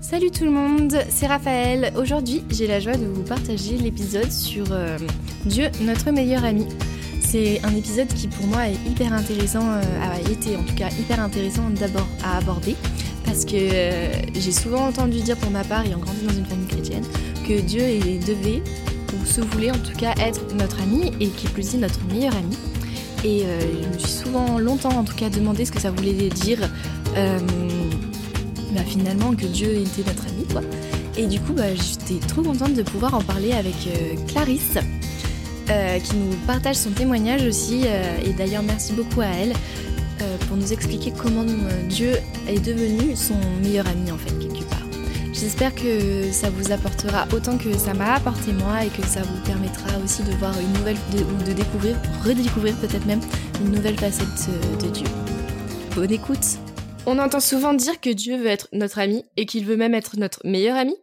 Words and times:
Salut 0.00 0.30
tout 0.30 0.44
le 0.44 0.50
monde, 0.50 0.96
c'est 1.10 1.26
Raphaël. 1.26 1.92
Aujourd'hui, 1.94 2.42
j'ai 2.50 2.66
la 2.66 2.80
joie 2.80 2.96
de 2.96 3.04
vous 3.04 3.22
partager 3.22 3.76
l'épisode 3.76 4.32
sur 4.32 4.64
euh, 4.72 4.96
Dieu, 5.44 5.68
notre 5.82 6.10
meilleur 6.10 6.42
ami. 6.42 6.66
C'est 7.20 7.62
un 7.64 7.74
épisode 7.74 8.08
qui 8.08 8.26
pour 8.26 8.46
moi 8.46 8.68
est 8.68 8.90
hyper 8.90 9.12
intéressant, 9.12 9.62
euh, 9.62 9.82
a 10.02 10.18
été 10.30 10.56
en 10.56 10.62
tout 10.62 10.74
cas 10.74 10.88
hyper 10.98 11.20
intéressant 11.20 11.68
d'abord 11.78 12.08
à 12.24 12.38
aborder, 12.38 12.76
parce 13.26 13.44
que 13.44 13.52
euh, 13.54 14.12
j'ai 14.34 14.52
souvent 14.52 14.86
entendu 14.86 15.20
dire 15.20 15.36
pour 15.36 15.50
ma 15.50 15.64
part, 15.64 15.84
ayant 15.84 15.98
grandi 15.98 16.24
dans 16.26 16.34
une 16.34 16.46
famille 16.46 16.66
chrétienne, 16.66 17.04
que 17.46 17.60
Dieu 17.60 17.82
devait, 18.26 18.62
ou 19.12 19.26
se 19.26 19.42
voulait 19.42 19.70
en 19.70 19.78
tout 19.78 19.96
cas 19.98 20.14
être 20.18 20.54
notre 20.54 20.80
ami, 20.80 21.12
et 21.20 21.28
qui 21.28 21.46
plus 21.48 21.74
est 21.74 21.78
notre 21.78 22.02
meilleur 22.06 22.34
ami. 22.34 22.56
Et 23.22 23.44
je 23.82 23.86
me 23.86 23.98
suis 23.98 24.10
souvent, 24.10 24.58
longtemps 24.58 24.96
en 24.96 25.04
tout 25.04 25.14
cas, 25.14 25.28
demandé 25.28 25.66
ce 25.66 25.72
que 25.72 25.80
ça 25.80 25.90
voulait 25.90 26.30
dire 26.30 26.70
bah, 28.72 28.82
finalement 28.86 29.34
que 29.34 29.46
Dieu 29.46 29.74
était 29.74 30.08
notre 30.08 30.26
ami 30.28 30.44
quoi. 30.50 30.62
Et 31.16 31.26
du 31.26 31.40
coup 31.40 31.52
bah, 31.52 31.74
j'étais 31.74 32.24
trop 32.26 32.42
contente 32.42 32.74
de 32.74 32.82
pouvoir 32.82 33.14
en 33.14 33.20
parler 33.20 33.52
avec 33.52 33.74
euh, 33.86 34.14
Clarisse 34.28 34.78
euh, 35.70 35.98
qui 35.98 36.16
nous 36.16 36.34
partage 36.46 36.76
son 36.76 36.90
témoignage 36.90 37.42
aussi 37.44 37.82
euh, 37.84 38.18
et 38.24 38.32
d'ailleurs 38.32 38.62
merci 38.62 38.92
beaucoup 38.92 39.20
à 39.20 39.26
elle 39.26 39.52
pour 40.48 40.58
nous 40.58 40.70
expliquer 40.70 41.14
comment 41.16 41.46
Dieu 41.88 42.12
est 42.46 42.60
devenu 42.60 43.16
son 43.16 43.36
meilleur 43.62 43.86
ami 43.88 44.12
en 44.12 44.18
fait 44.18 44.30
quelque 44.38 44.64
part. 44.68 44.86
J'espère 45.32 45.74
que 45.74 46.30
ça 46.30 46.50
vous 46.50 46.72
apportera 46.72 47.26
autant 47.32 47.56
que 47.56 47.72
ça 47.78 47.94
m'a 47.94 48.16
apporté 48.16 48.52
moi 48.52 48.84
et 48.84 48.88
que 48.88 49.06
ça 49.06 49.22
vous 49.22 49.40
permettra 49.46 49.98
aussi 50.04 50.22
de 50.22 50.32
voir 50.32 50.52
une 50.60 50.72
nouvelle 50.74 50.98
ou 51.14 51.42
de 51.48 51.54
découvrir, 51.54 51.96
redécouvrir 52.22 52.74
peut-être 52.76 53.06
même 53.06 53.20
une 53.64 53.72
nouvelle 53.72 53.96
facette 53.96 54.50
de 54.82 54.90
Dieu. 54.90 55.06
Bonne 55.96 56.12
écoute 56.12 56.58
on 57.06 57.18
entend 57.18 57.40
souvent 57.40 57.74
dire 57.74 58.00
que 58.00 58.10
Dieu 58.10 58.36
veut 58.36 58.46
être 58.46 58.68
notre 58.72 58.98
ami 58.98 59.24
et 59.36 59.46
qu'il 59.46 59.64
veut 59.64 59.76
même 59.76 59.94
être 59.94 60.16
notre 60.16 60.40
meilleur 60.44 60.76
ami. 60.76 60.94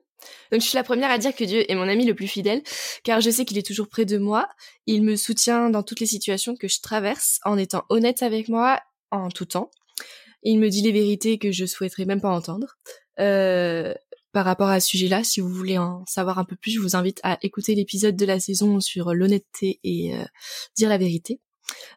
Donc 0.52 0.62
je 0.62 0.68
suis 0.68 0.76
la 0.76 0.84
première 0.84 1.12
à 1.12 1.18
dire 1.18 1.36
que 1.36 1.44
Dieu 1.44 1.70
est 1.70 1.76
mon 1.76 1.88
ami 1.88 2.05
le 2.05 2.14
plus 2.14 2.28
fidèle, 2.28 2.62
car 3.04 3.21
je 3.21 3.30
sais 3.30 3.46
qu'il 3.46 3.58
est 3.58 3.66
toujours 3.66 3.88
près 3.88 4.05
de 4.05 4.18
moi, 4.18 4.48
il 4.86 5.04
me 5.04 5.16
soutient 5.16 5.70
dans 5.70 5.84
toutes 5.84 5.99
les 5.99 6.05
situations 6.05 6.55
que 6.55 6.68
je 6.68 6.82
traverse, 6.82 7.40
en 7.46 7.58
étant 7.58 7.84
honnête 7.90 8.24
avec 8.24 8.49
moi 8.49 8.80
en 9.12 9.30
tout 9.30 9.46
temps. 9.46 9.71
Il 10.44 10.60
me 10.60 10.70
dit 10.70 10.82
les 10.82 10.91
vérités 10.91 11.38
que 11.40 11.52
je 11.52 11.66
souhaiterais 11.66 12.05
même 12.05 12.21
pas 12.21 12.32
entendre. 12.32 12.77
Euh, 13.20 13.93
par 14.32 14.46
rapport 14.46 14.70
à 14.70 14.80
ce 14.80 14.90
sujet-là, 14.90 15.24
si 15.24 15.41
vous 15.41 15.49
voulez 15.49 15.77
en 15.77 16.05
savoir 16.05 16.38
un 16.38 16.46
peu 16.46 16.55
plus, 16.55 16.71
je 16.71 16.80
vous 16.80 16.96
invite 16.96 17.20
à 17.24 17.40
écouter 17.41 17.74
l'épisode 17.74 18.16
de 18.16 18.26
la 18.26 18.40
saison 18.40 18.80
sur 18.80 19.14
l'honnêteté 19.14 19.80
et 19.84 20.16
euh, 20.16 20.24
dire 20.76 20.90
la 20.90 20.98
vérité. 20.98 21.41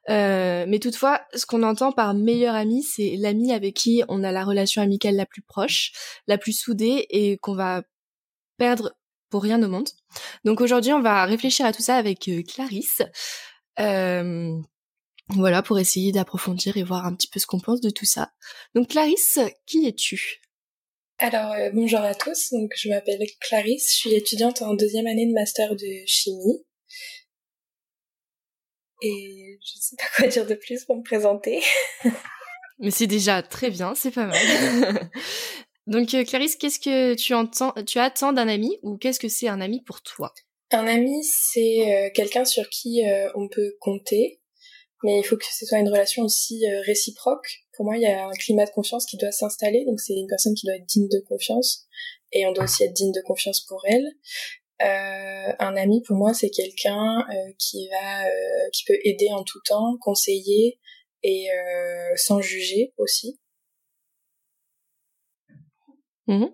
Euh, 0.08 0.64
mais 0.66 0.78
toutefois, 0.78 1.20
ce 1.34 1.46
qu'on 1.46 1.62
entend 1.62 1.92
par 1.92 2.14
meilleur 2.14 2.54
ami, 2.54 2.82
c'est 2.82 3.16
l'ami 3.16 3.52
avec 3.52 3.74
qui 3.74 4.02
on 4.08 4.24
a 4.24 4.32
la 4.32 4.44
relation 4.44 4.82
amicale 4.82 5.16
la 5.16 5.26
plus 5.26 5.42
proche, 5.42 5.92
la 6.26 6.38
plus 6.38 6.52
soudée 6.52 7.06
et 7.10 7.38
qu'on 7.38 7.54
va 7.54 7.82
perdre 8.56 8.92
pour 9.28 9.42
rien 9.42 9.62
au 9.62 9.68
monde. 9.68 9.88
Donc 10.44 10.60
aujourd'hui, 10.60 10.92
on 10.92 11.02
va 11.02 11.24
réfléchir 11.24 11.66
à 11.66 11.72
tout 11.72 11.82
ça 11.82 11.96
avec 11.96 12.28
euh, 12.28 12.42
Clarisse. 12.42 13.02
Euh, 13.78 14.58
voilà, 15.28 15.62
pour 15.62 15.78
essayer 15.78 16.10
d'approfondir 16.10 16.76
et 16.76 16.82
voir 16.82 17.06
un 17.06 17.14
petit 17.14 17.28
peu 17.28 17.38
ce 17.38 17.46
qu'on 17.46 17.60
pense 17.60 17.80
de 17.80 17.90
tout 17.90 18.04
ça. 18.04 18.32
Donc 18.74 18.88
Clarisse, 18.88 19.38
qui 19.66 19.86
es-tu? 19.86 20.40
Alors 21.18 21.54
bonjour 21.74 22.00
à 22.00 22.14
tous, 22.14 22.50
donc 22.50 22.72
je 22.76 22.88
m'appelle 22.88 23.20
Clarisse, 23.40 23.92
je 23.92 23.98
suis 23.98 24.14
étudiante 24.14 24.62
en 24.62 24.72
deuxième 24.72 25.06
année 25.06 25.26
de 25.26 25.34
master 25.34 25.76
de 25.76 26.02
chimie 26.06 26.64
et 29.02 29.39
je 29.62 29.78
sais 29.78 29.96
pas 29.96 30.04
quoi 30.16 30.28
dire 30.28 30.46
de 30.46 30.54
plus 30.54 30.84
pour 30.84 30.96
me 30.96 31.02
présenter. 31.02 31.62
Mais 32.78 32.90
c'est 32.90 33.06
déjà 33.06 33.42
très 33.42 33.70
bien, 33.70 33.94
c'est 33.94 34.10
pas 34.10 34.26
mal. 34.26 35.10
Donc 35.86 36.14
euh, 36.14 36.24
Clarisse, 36.24 36.56
qu'est-ce 36.56 36.78
que 36.78 37.14
tu 37.14 37.34
entends, 37.34 37.74
tu 37.86 37.98
attends 37.98 38.32
d'un 38.32 38.48
ami 38.48 38.78
ou 38.82 38.96
qu'est-ce 38.96 39.20
que 39.20 39.28
c'est 39.28 39.48
un 39.48 39.60
ami 39.60 39.82
pour 39.82 40.02
toi? 40.02 40.32
Un 40.70 40.86
ami, 40.86 41.24
c'est 41.24 41.92
euh, 41.92 42.10
quelqu'un 42.14 42.44
sur 42.44 42.68
qui 42.68 43.04
euh, 43.06 43.28
on 43.34 43.48
peut 43.48 43.74
compter, 43.80 44.40
mais 45.02 45.18
il 45.18 45.24
faut 45.24 45.36
que 45.36 45.44
ce 45.44 45.66
soit 45.66 45.78
une 45.78 45.88
relation 45.88 46.22
aussi 46.22 46.62
réciproque. 46.86 47.64
Pour 47.74 47.86
moi, 47.86 47.96
il 47.96 48.02
y 48.02 48.06
a 48.06 48.26
un 48.26 48.32
climat 48.32 48.66
de 48.66 48.70
confiance 48.70 49.04
qui 49.04 49.16
doit 49.16 49.32
s'installer, 49.32 49.84
donc 49.84 50.00
c'est 50.00 50.14
une 50.14 50.28
personne 50.28 50.54
qui 50.54 50.66
doit 50.66 50.76
être 50.76 50.86
digne 50.86 51.08
de 51.08 51.20
confiance, 51.26 51.88
et 52.32 52.46
on 52.46 52.52
doit 52.52 52.64
aussi 52.64 52.84
être 52.84 52.92
digne 52.92 53.12
de 53.12 53.22
confiance 53.22 53.60
pour 53.60 53.82
elle. 53.86 54.06
Euh, 54.82 55.52
un 55.58 55.76
ami 55.76 56.02
pour 56.02 56.16
moi 56.16 56.32
c'est 56.32 56.48
quelqu'un 56.48 57.26
euh, 57.28 57.52
qui 57.58 57.86
va 57.88 58.24
euh, 58.24 58.70
qui 58.72 58.84
peut 58.84 58.96
aider 59.04 59.28
en 59.30 59.44
tout 59.44 59.60
temps, 59.66 59.98
conseiller 60.00 60.78
et 61.22 61.48
sans 62.16 62.40
juger 62.40 62.94
aussi. 62.96 63.38
Mmh. 66.26 66.46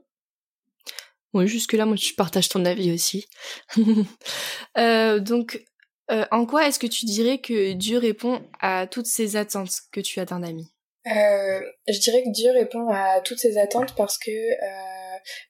Oui, 1.35 1.47
jusque-là, 1.47 1.87
moi, 1.87 1.95
je 1.95 2.15
partage 2.15 2.49
ton 2.49 2.65
avis 2.65 2.91
aussi. 2.91 3.29
donc, 3.77 5.65
en 6.09 6.47
quoi 6.47 6.67
est-ce 6.67 6.81
que 6.81 6.89
tu 6.89 7.07
dirais 7.07 7.39
que 7.39 7.75
Dieu 7.75 7.99
répond 7.99 8.43
à 8.59 8.89
toutes 8.89 9.07
ces 9.07 9.37
attentes 9.37 9.71
que 9.93 10.01
tu 10.01 10.19
as 10.19 10.25
d'un 10.25 10.43
ami? 10.43 10.67
Je 11.05 12.01
dirais 12.01 12.25
que 12.25 12.33
Dieu 12.33 12.51
répond 12.51 12.89
à 12.89 13.21
toutes 13.21 13.39
ces 13.39 13.57
attentes 13.57 13.95
parce 13.95 14.19
que 14.19 14.33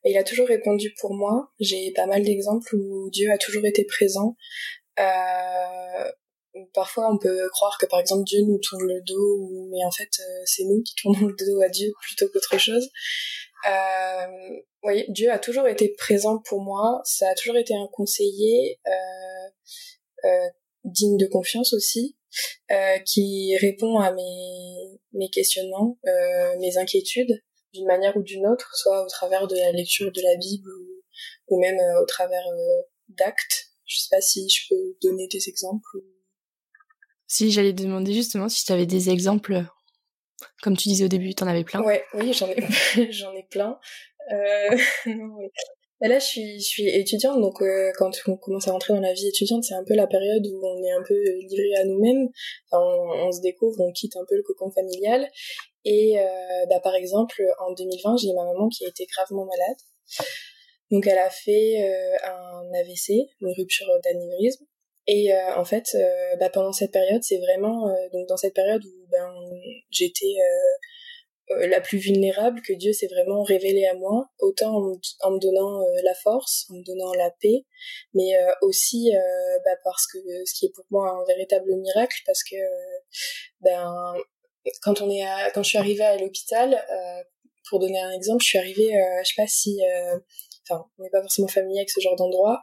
il 0.05 0.17
a 0.17 0.25
toujours 0.25 0.49
répondu 0.49 0.95
pour 1.01 1.15
moi. 1.15 1.51
J'ai 1.61 1.93
pas 1.93 2.07
mal 2.07 2.23
d'exemples 2.23 2.75
où 2.77 3.11
Dieu 3.11 3.31
a 3.33 3.39
toujours 3.39 3.65
été 3.67 3.85
présent. 3.85 4.37
Euh, 4.99 6.11
parfois, 6.73 7.09
on 7.13 7.19
peut 7.19 7.49
croire 7.51 7.77
que 7.79 7.87
par 7.87 8.01
exemple 8.01 8.25
Dieu 8.25 8.41
nous 8.43 8.59
tourne 8.59 8.87
le 8.87 9.01
dos, 9.03 9.69
mais 9.71 9.85
en 9.85 9.91
fait, 9.91 10.09
euh, 10.21 10.43
c'est 10.45 10.65
nous 10.65 10.83
qui 10.83 10.95
tournons 10.95 11.27
le 11.27 11.37
dos 11.39 11.61
à 11.63 11.69
Dieu 11.69 11.93
plutôt 12.03 12.29
qu'autre 12.33 12.59
chose. 12.59 12.89
Euh, 13.69 14.61
oui, 14.85 15.05
Dieu 15.09 15.31
a 15.31 15.39
toujours 15.39 15.67
été 15.67 15.95
présent 15.99 16.39
pour 16.39 16.61
moi. 16.61 17.01
Ça 17.05 17.29
a 17.29 17.35
toujours 17.35 17.57
été 17.57 17.75
un 17.75 17.89
conseiller 17.93 18.79
euh, 18.87 20.29
euh 20.29 20.49
digne 20.85 21.17
de 21.17 21.27
confiance 21.27 21.73
aussi, 21.73 22.17
euh, 22.71 22.99
qui 23.01 23.57
répond 23.57 23.99
à 23.99 24.13
mes, 24.13 25.01
mes 25.15 25.29
questionnements, 25.31 25.99
mes 26.61 26.79
inquiétudes 26.79 27.43
d'une 27.77 27.87
manière 27.87 28.17
ou 28.17 28.23
d'une 28.23 28.47
autre, 28.47 28.71
soit 28.75 29.05
au 29.05 29.09
travers 29.09 29.47
de 29.47 29.57
la 29.57 29.73
lecture 29.73 30.11
de 30.11 30.21
la 30.23 30.37
Bible 30.37 30.71
ou, 31.49 31.61
même 31.61 31.79
euh, 31.79 32.03
au 32.03 32.07
travers 32.07 32.47
euh, 32.47 32.83
d'actes. 33.09 33.69
Je 33.85 33.99
sais 33.99 34.09
pas 34.11 34.21
si 34.21 34.49
je 34.49 34.69
peux 34.69 34.97
donner 35.03 35.29
des 35.29 35.49
exemples. 35.49 35.99
Si 37.27 37.51
j'allais 37.51 37.73
demander 37.73 38.13
justement 38.13 38.49
si 38.49 38.65
tu 38.65 38.73
avais 38.73 38.87
des 38.87 39.11
exemples, 39.11 39.65
comme 40.63 40.77
tu 40.77 40.89
disais 40.89 41.05
au 41.05 41.09
début, 41.09 41.35
tu 41.35 41.45
en 41.45 41.47
avais 41.47 41.65
plein. 41.65 41.83
Ouais, 41.83 42.05
oui, 42.15 42.33
j'en 42.33 42.49
ai, 42.49 42.57
j'en 43.13 43.33
ai 43.33 43.45
plein. 43.45 43.79
Euh... 44.33 44.77
là, 46.01 46.19
je 46.19 46.25
suis, 46.25 46.61
je 46.61 46.67
suis 46.67 46.89
étudiante, 46.89 47.41
donc 47.41 47.63
quand 47.97 48.11
on 48.27 48.37
commence 48.37 48.69
à 48.69 48.73
rentrer 48.73 48.93
dans 48.93 49.01
la 49.01 49.13
vie 49.13 49.29
étudiante, 49.29 49.65
c'est 49.65 49.75
un 49.75 49.85
peu 49.85 49.95
la 49.95 50.07
période 50.07 50.45
où 50.47 50.67
on 50.67 50.83
est 50.83 50.93
un 50.93 51.03
peu 51.07 51.21
livré 51.49 51.77
à 51.81 51.85
nous-mêmes. 51.85 52.29
Enfin, 52.71 52.83
on, 52.83 53.29
on, 53.29 53.33
se 53.33 53.41
découvre, 53.41 53.81
on 53.81 53.93
quitte 53.93 54.17
un 54.17 54.25
peu 54.29 54.37
le 54.37 54.43
cocon 54.43 54.71
familial, 54.71 55.29
et 55.87 56.19
euh, 56.19 56.67
bah, 56.69 56.81
par 56.81 56.97
exemple, 56.97 57.41
en 57.61 57.73
2020, 57.73 58.17
j'ai 58.17 58.33
ma 58.35 58.45
maman 58.45 58.69
qui 58.69 58.85
a 58.85 58.89
été 58.89 59.07
gravement 59.07 59.47
malade. 59.47 59.77
Donc 60.91 61.07
elle 61.07 61.19
a 61.19 61.31
fait 61.31 61.81
euh, 61.81 62.17
un 62.25 62.75
AVC, 62.75 63.29
une 63.41 63.53
rupture 63.57 63.87
d'anévrisme. 64.03 64.67
Et 65.07 65.33
euh, 65.33 65.55
en 65.57 65.65
fait, 65.65 65.97
bah, 66.41 66.51
pendant 66.51 66.73
cette 66.73 66.91
période, 66.91 67.23
c'est 67.23 67.39
vraiment 67.39 67.87
donc 68.13 68.27
dans 68.29 68.37
cette 68.37 68.55
période 68.55 68.85
où 68.85 69.07
ben 69.09 69.33
j'étais 69.91 70.35
la 71.49 71.81
plus 71.81 71.99
vulnérable 71.99 72.61
que 72.63 72.73
Dieu 72.73 72.93
s'est 72.93 73.07
vraiment 73.07 73.45
révélé 73.45 73.87
à 73.87 73.95
moi, 73.95 74.29
autant 74.41 74.75
en, 75.21 75.31
me 75.31 75.39
donnant 75.39 75.79
la 76.03 76.15
force, 76.15 76.67
en 76.71 76.79
me 76.79 76.83
donnant 76.83 77.13
la 77.13 77.31
paix, 77.41 77.65
mais 78.15 78.33
aussi 78.63 79.13
bah, 79.65 79.77
parce 79.85 80.09
que 80.09 80.19
ce 80.45 80.59
qui 80.59 80.67
est 80.67 80.75
pour 80.75 80.87
moi 80.91 81.09
un 81.09 81.25
véritable 81.25 81.73
miracle, 81.77 82.17
parce 82.27 82.43
que 82.43 82.57
ben 83.61 84.17
quand 84.83 85.01
on 85.01 85.11
est 85.11 85.25
quand 85.55 85.63
je 85.63 85.69
suis 85.69 85.79
arrivée 85.79 86.05
à 86.05 86.17
l'hôpital, 86.17 86.75
euh, 86.75 87.23
pour 87.69 87.81
donner 87.81 87.99
un 87.99 88.13
exemple, 88.13 88.43
je 88.43 88.49
suis 88.49 88.59
arrivée, 88.59 88.97
euh, 88.97 89.23
je 89.23 89.29
sais 89.29 89.43
pas 89.43 89.47
si, 89.49 89.79
euh, 89.85 90.19
enfin, 90.69 90.85
on 90.99 91.03
n'est 91.03 91.11
pas 91.11 91.21
forcément 91.21 91.49
familier 91.49 91.81
avec 91.81 91.91
ce 91.91 92.01
genre 92.01 92.17
d'endroit, 92.17 92.63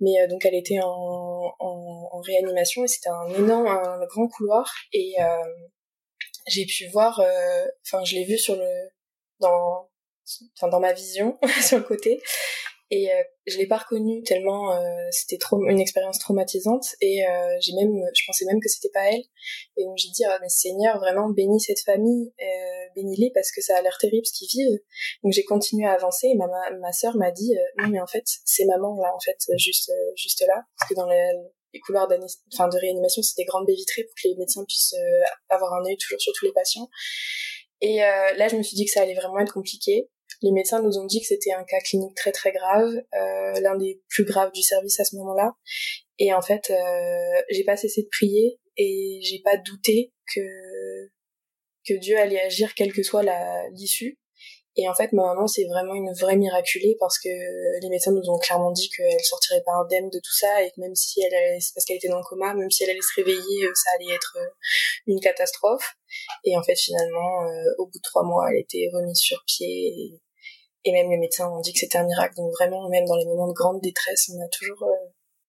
mais 0.00 0.26
donc 0.28 0.44
elle 0.44 0.54
était 0.54 0.80
en, 0.80 1.54
en, 1.58 2.08
en 2.12 2.20
réanimation 2.20 2.84
et 2.84 2.88
c'était 2.88 3.10
un 3.10 3.28
énorme, 3.34 3.66
un 3.66 4.04
grand 4.06 4.28
couloir 4.28 4.70
et 4.92 5.14
j'ai 6.48 6.66
pu 6.66 6.88
voir, 6.88 7.20
enfin, 7.86 8.04
je 8.04 8.14
l'ai 8.14 8.24
vu 8.24 8.36
sur 8.38 8.56
le, 8.56 8.68
dans, 9.40 9.88
enfin, 10.56 10.68
dans 10.68 10.80
ma 10.80 10.92
vision 10.92 11.38
sur 11.62 11.78
le 11.78 11.84
côté 11.84 12.20
et 12.94 13.10
euh, 13.10 13.22
je 13.46 13.56
l'ai 13.56 13.66
pas 13.66 13.78
reconnue 13.78 14.22
tellement 14.22 14.76
euh, 14.76 15.08
c'était 15.12 15.38
trop 15.38 15.64
une 15.64 15.80
expérience 15.80 16.18
traumatisante. 16.18 16.84
Et 17.00 17.24
euh, 17.26 17.56
j'ai 17.62 17.72
même 17.72 17.90
je 18.14 18.22
pensais 18.26 18.44
même 18.44 18.60
que 18.60 18.68
c'était 18.68 18.90
pas 18.92 19.10
elle. 19.10 19.22
Et 19.78 19.84
donc 19.84 19.96
j'ai 19.96 20.10
dit 20.10 20.24
ah, 20.26 20.38
mais 20.42 20.50
Seigneur 20.50 20.98
vraiment 20.98 21.30
bénis 21.30 21.58
cette 21.58 21.80
famille 21.80 22.34
euh, 22.38 22.88
bénis-les 22.94 23.30
parce 23.34 23.50
que 23.50 23.62
ça 23.62 23.78
a 23.78 23.82
l'air 23.82 23.96
terrible 23.98 24.26
ce 24.26 24.34
qu'ils 24.34 24.48
vivent. 24.48 24.78
Donc 25.24 25.32
j'ai 25.32 25.44
continué 25.44 25.86
à 25.86 25.92
avancer 25.92 26.26
et 26.26 26.34
ma 26.36 26.46
ma 26.80 26.92
sœur 26.92 27.16
m'a 27.16 27.30
dit 27.30 27.54
non 27.78 27.88
mais 27.88 27.98
en 27.98 28.06
fait 28.06 28.24
c'est 28.44 28.66
maman 28.66 28.94
là 29.00 29.10
en 29.16 29.20
fait 29.20 29.38
juste 29.56 29.90
juste 30.14 30.44
là. 30.46 30.62
Parce 30.78 30.90
que 30.90 30.94
dans 30.94 31.08
les 31.08 31.80
couloirs 31.80 32.10
enfin 32.52 32.68
de 32.68 32.76
réanimation 32.76 33.22
c'était 33.22 33.46
grandes 33.46 33.66
baies 33.66 33.74
vitrées 33.74 34.04
pour 34.04 34.14
que 34.22 34.28
les 34.28 34.36
médecins 34.36 34.66
puissent 34.68 34.94
avoir 35.48 35.72
un 35.72 35.86
œil 35.86 35.96
toujours 35.96 36.20
sur 36.20 36.34
tous 36.34 36.44
les 36.44 36.52
patients. 36.52 36.90
Et 37.80 37.96
là 38.00 38.48
je 38.48 38.56
me 38.56 38.62
suis 38.62 38.76
dit 38.76 38.84
que 38.84 38.90
ça 38.90 39.00
allait 39.00 39.14
vraiment 39.14 39.38
être 39.38 39.54
compliqué 39.54 40.10
Les 40.42 40.52
médecins 40.52 40.82
nous 40.82 40.98
ont 40.98 41.06
dit 41.06 41.20
que 41.20 41.26
c'était 41.26 41.52
un 41.52 41.64
cas 41.64 41.78
clinique 41.80 42.14
très 42.16 42.32
très 42.32 42.52
grave, 42.52 42.94
euh, 43.14 43.60
l'un 43.60 43.76
des 43.76 44.02
plus 44.08 44.24
graves 44.24 44.52
du 44.52 44.62
service 44.62 44.98
à 45.00 45.04
ce 45.04 45.16
moment-là. 45.16 45.54
Et 46.18 46.34
en 46.34 46.42
fait, 46.42 46.70
euh, 46.70 47.42
j'ai 47.50 47.64
pas 47.64 47.76
cessé 47.76 48.02
de 48.02 48.08
prier 48.10 48.60
et 48.76 49.20
j'ai 49.22 49.40
pas 49.40 49.56
douté 49.56 50.12
que 50.34 50.40
que 51.86 51.94
Dieu 51.94 52.16
allait 52.16 52.40
agir 52.40 52.74
quelle 52.74 52.92
que 52.92 53.02
soit 53.02 53.22
la 53.22 53.68
l'issue. 53.70 54.18
Et 54.76 54.88
en 54.88 54.94
fait, 54.94 55.12
ma 55.12 55.22
maman, 55.22 55.46
c'est 55.46 55.66
vraiment 55.66 55.94
une 55.94 56.12
vraie 56.14 56.36
miraculée 56.36 56.96
parce 56.98 57.18
que 57.18 57.28
les 57.28 57.88
médecins 57.90 58.12
nous 58.12 58.30
ont 58.30 58.38
clairement 58.38 58.72
dit 58.72 58.88
qu'elle 58.88 59.22
sortirait 59.22 59.62
pas 59.66 59.72
indemne 59.72 60.08
de 60.08 60.18
tout 60.18 60.32
ça 60.32 60.62
et 60.62 60.70
que 60.70 60.80
même 60.80 60.94
si 60.94 61.20
elle 61.22 61.34
allait, 61.34 61.58
parce 61.74 61.84
qu'elle 61.84 61.98
était 61.98 62.08
dans 62.08 62.16
le 62.16 62.24
coma, 62.24 62.54
même 62.54 62.70
si 62.70 62.84
elle 62.84 62.90
allait 62.90 63.00
se 63.02 63.14
réveiller, 63.16 63.64
euh, 63.64 63.72
ça 63.74 63.90
allait 63.96 64.14
être 64.14 64.38
euh, 64.40 64.48
une 65.06 65.20
catastrophe. 65.20 65.94
Et 66.44 66.56
en 66.56 66.62
fait, 66.62 66.76
finalement, 66.76 67.44
euh, 67.44 67.64
au 67.78 67.86
bout 67.86 67.98
de 67.98 68.02
trois 68.02 68.22
mois, 68.22 68.46
elle 68.50 68.60
était 68.60 68.88
remise 68.94 69.18
sur 69.18 69.44
pied 69.46 70.18
et, 70.84 70.92
même 70.92 71.10
les 71.10 71.18
médecins 71.18 71.48
ont 71.48 71.60
dit 71.60 71.72
que 71.72 71.78
c'était 71.78 71.98
un 71.98 72.06
miracle. 72.06 72.34
Donc 72.36 72.52
vraiment, 72.52 72.88
même 72.88 73.04
dans 73.06 73.16
les 73.16 73.26
moments 73.26 73.48
de 73.48 73.52
grande 73.52 73.80
détresse, 73.80 74.30
on 74.34 74.44
a 74.44 74.48
toujours, 74.48 74.84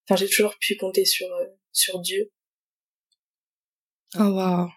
enfin, 0.08 0.16
j'ai 0.16 0.28
toujours 0.28 0.56
pu 0.60 0.76
compter 0.78 1.06
sur 1.06 1.28
sur 1.72 2.00
Dieu. 2.00 2.32
Oh 4.16 4.24
waouh. 4.24 4.70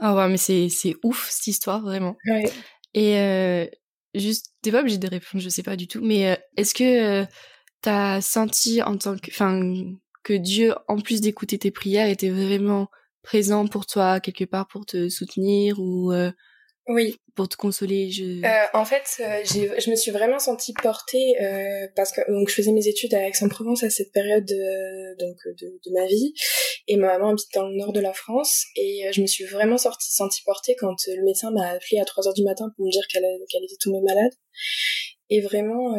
Oh 0.00 0.04
waouh, 0.04 0.28
mais 0.28 0.36
c'est 0.36 0.68
c'est 0.68 0.94
ouf 1.02 1.28
cette 1.30 1.46
histoire 1.46 1.82
vraiment. 1.82 2.16
Ouais. 2.26 2.50
Et 2.94 3.18
euh, 3.18 3.66
juste, 4.14 4.54
t'es 4.62 4.72
pas 4.72 4.80
obligé 4.80 4.98
de 4.98 5.08
répondre, 5.08 5.42
je 5.42 5.48
sais 5.48 5.62
pas 5.62 5.76
du 5.76 5.86
tout, 5.86 6.00
mais 6.02 6.30
euh, 6.30 6.36
est-ce 6.56 6.74
que 6.74 7.22
euh, 7.22 7.26
t'as 7.82 8.20
senti 8.20 8.82
en 8.82 8.96
tant 8.96 9.16
que, 9.16 9.30
enfin, 9.30 9.60
que 10.22 10.32
Dieu, 10.32 10.74
en 10.88 10.98
plus 11.00 11.20
d'écouter 11.20 11.58
tes 11.58 11.70
prières, 11.70 12.08
était 12.08 12.30
vraiment 12.30 12.88
présent 13.22 13.66
pour 13.66 13.86
toi 13.86 14.20
quelque 14.20 14.44
part 14.44 14.66
pour 14.68 14.86
te 14.86 15.08
soutenir 15.08 15.78
ou 15.78 16.12
oui. 16.88 17.16
Pour 17.34 17.48
te 17.48 17.56
consoler, 17.56 18.10
je. 18.10 18.44
Euh, 18.44 18.66
en 18.72 18.84
fait, 18.84 19.04
euh, 19.20 19.44
je 19.44 19.90
me 19.90 19.94
suis 19.94 20.10
vraiment 20.10 20.38
sentie 20.38 20.72
portée 20.72 21.40
euh, 21.40 21.86
parce 21.94 22.10
que 22.10 22.20
donc 22.28 22.48
je 22.48 22.54
faisais 22.54 22.72
mes 22.72 22.88
études 22.88 23.14
à 23.14 23.28
Aix-en-Provence 23.28 23.84
à 23.84 23.90
cette 23.90 24.10
période 24.10 24.44
de, 24.44 25.16
donc 25.20 25.36
de, 25.60 25.78
de, 25.84 25.92
ma 25.92 26.06
vie 26.06 26.32
et 26.88 26.96
ma 26.96 27.06
maman 27.18 27.30
habite 27.30 27.46
dans 27.54 27.68
le 27.68 27.76
nord 27.76 27.92
de 27.92 28.00
la 28.00 28.12
France 28.12 28.64
et 28.74 29.06
euh, 29.06 29.12
je 29.12 29.20
me 29.20 29.26
suis 29.26 29.44
vraiment 29.44 29.78
sortie, 29.78 30.12
sentie 30.12 30.42
portée 30.44 30.74
quand 30.80 30.96
le 31.06 31.24
médecin 31.24 31.52
m'a 31.52 31.68
appelé 31.68 32.00
à 32.00 32.04
3 32.04 32.26
heures 32.26 32.34
du 32.34 32.42
matin 32.42 32.72
pour 32.74 32.86
me 32.86 32.90
dire 32.90 33.06
qu'elle 33.12 33.26
qu'elle 33.48 33.62
était 33.62 33.76
tombée 33.78 34.00
malade 34.00 34.32
et 35.30 35.40
vraiment 35.40 35.94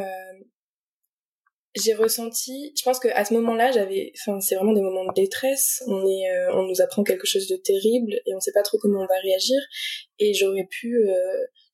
j'ai 1.76 1.94
ressenti, 1.94 2.74
je 2.76 2.84
pense 2.84 3.00
que 3.00 3.10
à 3.10 3.26
ce 3.26 3.34
moment-là, 3.36 3.72
j'avais, 3.72 4.12
enfin, 4.20 4.40
c'est 4.40 4.56
vraiment 4.56 4.74
des 4.74 4.82
moments 4.82 5.06
de 5.06 5.14
détresse. 5.14 5.84
On 5.88 6.08
est, 6.08 6.32
euh, 6.32 6.54
on 6.54 6.64
nous 6.64 6.82
apprend 6.82 7.04
quelque 7.04 7.28
chose 7.28 7.48
de 7.48 7.56
terrible 7.56 8.20
et 8.26 8.36
on 8.36 8.40
sait 8.40 8.52
pas 8.52 8.64
trop 8.64 8.78
comment 8.80 9.02
on 9.02 9.06
va 9.06 9.20
réagir. 9.22 9.60
Et 10.18 10.34
j'aurais 10.34 10.68
pu, 10.70 10.98
euh, 10.98 11.14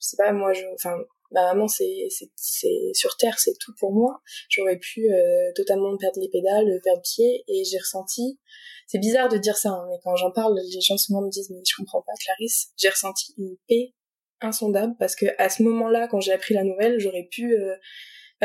je 0.01 0.07
sais 0.07 0.17
pas, 0.17 0.33
moi, 0.33 0.53
je, 0.53 0.65
enfin, 0.73 0.97
ma 1.31 1.43
maman, 1.43 1.67
c'est, 1.67 2.07
c'est, 2.35 2.91
sur 2.93 3.15
terre, 3.15 3.39
c'est 3.39 3.57
tout 3.59 3.73
pour 3.79 3.93
moi. 3.93 4.21
J'aurais 4.49 4.77
pu 4.77 5.09
euh, 5.09 5.51
totalement 5.55 5.95
perdre 5.97 6.19
les 6.19 6.29
pédales, 6.29 6.79
perdre 6.83 7.01
pied, 7.01 7.45
et 7.47 7.63
j'ai 7.63 7.77
ressenti. 7.77 8.39
C'est 8.87 8.99
bizarre 8.99 9.29
de 9.29 9.37
dire 9.37 9.57
ça, 9.57 9.69
hein, 9.69 9.87
mais 9.89 9.97
quand 10.03 10.15
j'en 10.17 10.31
parle, 10.31 10.59
les 10.59 10.81
gens 10.81 10.97
souvent 10.97 11.21
me 11.21 11.29
disent 11.29 11.49
mais 11.49 11.61
je 11.65 11.75
comprends 11.77 12.01
pas, 12.01 12.13
Clarisse. 12.19 12.67
J'ai 12.77 12.89
ressenti 12.89 13.33
une 13.37 13.55
paix 13.67 13.93
insondable 14.41 14.93
parce 14.99 15.15
que 15.15 15.25
à 15.37 15.49
ce 15.49 15.63
moment-là, 15.63 16.07
quand 16.07 16.19
j'ai 16.19 16.33
appris 16.33 16.53
la 16.53 16.63
nouvelle, 16.63 16.99
j'aurais 16.99 17.27
pu 17.31 17.57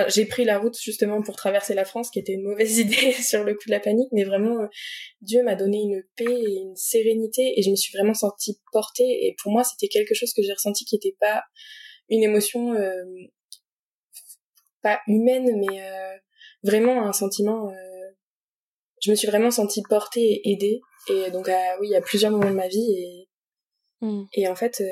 j'ai 0.09 0.27
pris 0.27 0.45
la 0.45 0.59
route 0.59 0.77
justement 0.81 1.23
pour 1.23 1.37
traverser 1.37 1.75
la 1.75 1.85
France, 1.85 2.11
qui 2.11 2.19
était 2.19 2.33
une 2.33 2.43
mauvaise 2.43 2.79
idée 2.79 3.13
sur 3.13 3.45
le 3.45 3.55
coup 3.55 3.65
de 3.67 3.73
la 3.73 3.81
panique, 3.81 4.09
mais 4.13 4.25
vraiment, 4.25 4.63
euh, 4.63 4.67
Dieu 5.21 5.43
m'a 5.43 5.55
donné 5.55 5.79
une 5.79 6.03
paix 6.17 6.25
et 6.33 6.57
une 6.57 6.77
sérénité, 6.77 7.55
et 7.57 7.63
je 7.63 7.71
me 7.71 7.77
suis 7.77 7.97
vraiment 7.97 8.15
sentie 8.15 8.61
portée, 8.73 9.27
et 9.27 9.37
pour 9.43 9.53
moi, 9.53 9.65
c'était 9.65 9.89
quelque 9.89 10.15
chose 10.15 10.33
que 10.33 10.43
j'ai 10.43 10.53
ressenti 10.53 10.85
qui 10.85 10.97
n'était 10.97 11.17
pas 11.21 11.43
une 12.09 12.23
émotion 12.23 12.75
euh, 12.75 13.05
pas 14.83 15.01
humaine, 15.07 15.59
mais 15.59 15.83
euh, 15.83 16.17
vraiment 16.63 17.07
un 17.07 17.13
sentiment. 17.13 17.73
je 19.03 19.11
me 19.11 19.17
suis 19.17 19.29
vraiment 19.29 19.51
sentie 19.51 19.83
portée 19.89 20.21
et 20.21 20.53
aidée, 20.53 20.81
et 21.09 21.31
donc 21.31 21.51
oui, 21.81 21.95
à 21.95 22.01
plusieurs 22.01 22.31
moments 22.31 22.51
de 22.51 22.57
ma 22.57 22.69
vie, 22.69 22.93
et 22.93 23.29
mm. 24.01 24.25
et 24.35 24.49
en 24.49 24.55
fait, 24.57 24.83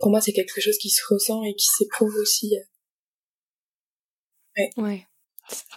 pour 0.00 0.10
moi, 0.10 0.20
c'est 0.20 0.32
quelque 0.32 0.60
chose 0.60 0.78
qui 0.78 0.90
se 0.90 1.02
ressent 1.08 1.42
et 1.44 1.54
qui 1.54 1.66
s'éprouve 1.66 2.14
aussi 2.16 2.54
Ouais. 4.76 5.06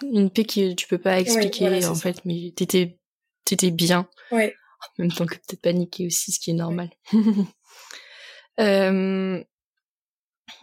Une 0.02 0.30
paix 0.30 0.44
que 0.44 0.72
tu 0.74 0.86
peux 0.86 0.98
pas 0.98 1.20
expliquer 1.20 1.84
en 1.84 1.94
fait, 1.94 2.24
mais 2.24 2.52
t'étais 2.56 2.98
t'étais 3.44 3.70
bien. 3.70 4.08
Ouais. 4.30 4.54
En 4.80 5.02
même 5.02 5.10
temps 5.10 5.26
que 5.26 5.34
peut-être 5.34 5.60
paniquer 5.60 6.06
aussi, 6.06 6.30
ce 6.30 6.38
qui 6.38 6.52
est 6.52 6.54
normal. 6.54 6.88
euh... 8.60 9.42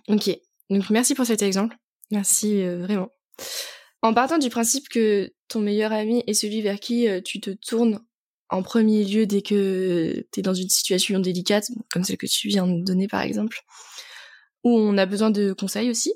Ok. 0.08 0.30
Donc 0.70 0.90
merci 0.90 1.16
pour 1.16 1.26
cet 1.26 1.42
exemple. 1.42 1.76
Merci 2.12 2.62
euh, 2.62 2.80
vraiment. 2.80 3.10
En 4.02 4.14
partant 4.14 4.38
du 4.38 4.50
principe 4.50 4.88
que 4.88 5.34
ton 5.48 5.60
meilleur 5.60 5.92
ami 5.92 6.24
est 6.28 6.34
celui 6.34 6.62
vers 6.62 6.80
qui 6.80 7.10
euh, 7.10 7.22
tu 7.22 7.42
te 7.42 7.50
tournes 7.50 8.00
en 8.50 8.64
premier 8.64 9.04
lieu 9.04 9.26
dès 9.26 9.42
que 9.42 10.26
t'es 10.32 10.42
dans 10.42 10.54
une 10.54 10.70
situation 10.70 11.20
délicate, 11.20 11.70
comme 11.92 12.04
celle 12.04 12.18
que 12.18 12.28
tu 12.28 12.48
viens 12.48 12.68
de 12.68 12.84
donner 12.84 13.08
par 13.08 13.22
exemple, 13.22 13.62
où 14.64 14.72
on 14.78 14.98
a 14.98 15.06
besoin 15.06 15.32
de 15.32 15.54
conseils 15.54 15.90
aussi, 15.90 16.14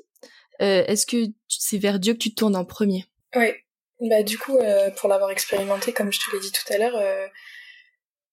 euh, 0.62 0.84
est-ce 0.88 1.06
que 1.06 1.32
c'est 1.48 1.78
vers 1.78 2.00
Dieu 2.00 2.14
que 2.14 2.20
tu 2.20 2.32
te 2.32 2.36
tournes 2.36 2.56
en 2.56 2.66
premier? 2.66 3.06
Oui. 3.36 3.52
Bah 4.02 4.24
du 4.24 4.38
coup, 4.38 4.58
euh, 4.58 4.92
pour 4.92 5.10
l'avoir 5.10 5.32
expérimenté, 5.32 5.92
comme 5.92 6.12
je 6.12 6.20
te 6.20 6.32
l'ai 6.34 6.40
dit 6.40 6.52
tout 6.52 6.74
à 6.74 6.78
l'heure, 6.78 6.96
euh, 6.96 7.28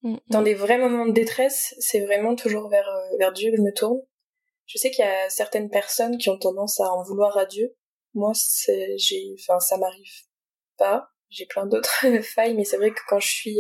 mm, 0.02 0.12
mm. 0.12 0.20
dans 0.28 0.42
des 0.42 0.54
vrais 0.54 0.78
moments 0.78 1.06
de 1.06 1.12
détresse, 1.12 1.74
c'est 1.78 2.00
vraiment 2.00 2.36
toujours 2.36 2.68
vers 2.68 2.88
vers 3.18 3.32
Dieu 3.32 3.50
que 3.50 3.56
je 3.56 3.62
me 3.62 3.72
tourne. 3.72 4.00
Je 4.66 4.78
sais 4.78 4.90
qu'il 4.90 5.04
y 5.04 5.08
a 5.08 5.30
certaines 5.30 5.70
personnes 5.70 6.18
qui 6.18 6.28
ont 6.28 6.38
tendance 6.38 6.80
à 6.80 6.92
en 6.92 7.02
vouloir 7.02 7.36
à 7.36 7.46
Dieu. 7.46 7.74
Moi, 8.14 8.32
c'est 8.34 8.96
j'ai, 8.98 9.34
enfin, 9.38 9.60
ça 9.60 9.76
m'arrive 9.76 10.22
pas. 10.78 11.10
J'ai 11.30 11.46
plein 11.46 11.66
d'autres 11.66 12.06
failles, 12.22 12.54
mais 12.54 12.64
c'est 12.64 12.76
vrai 12.76 12.90
que 12.90 13.00
quand 13.08 13.20
je 13.20 13.28
suis 13.28 13.58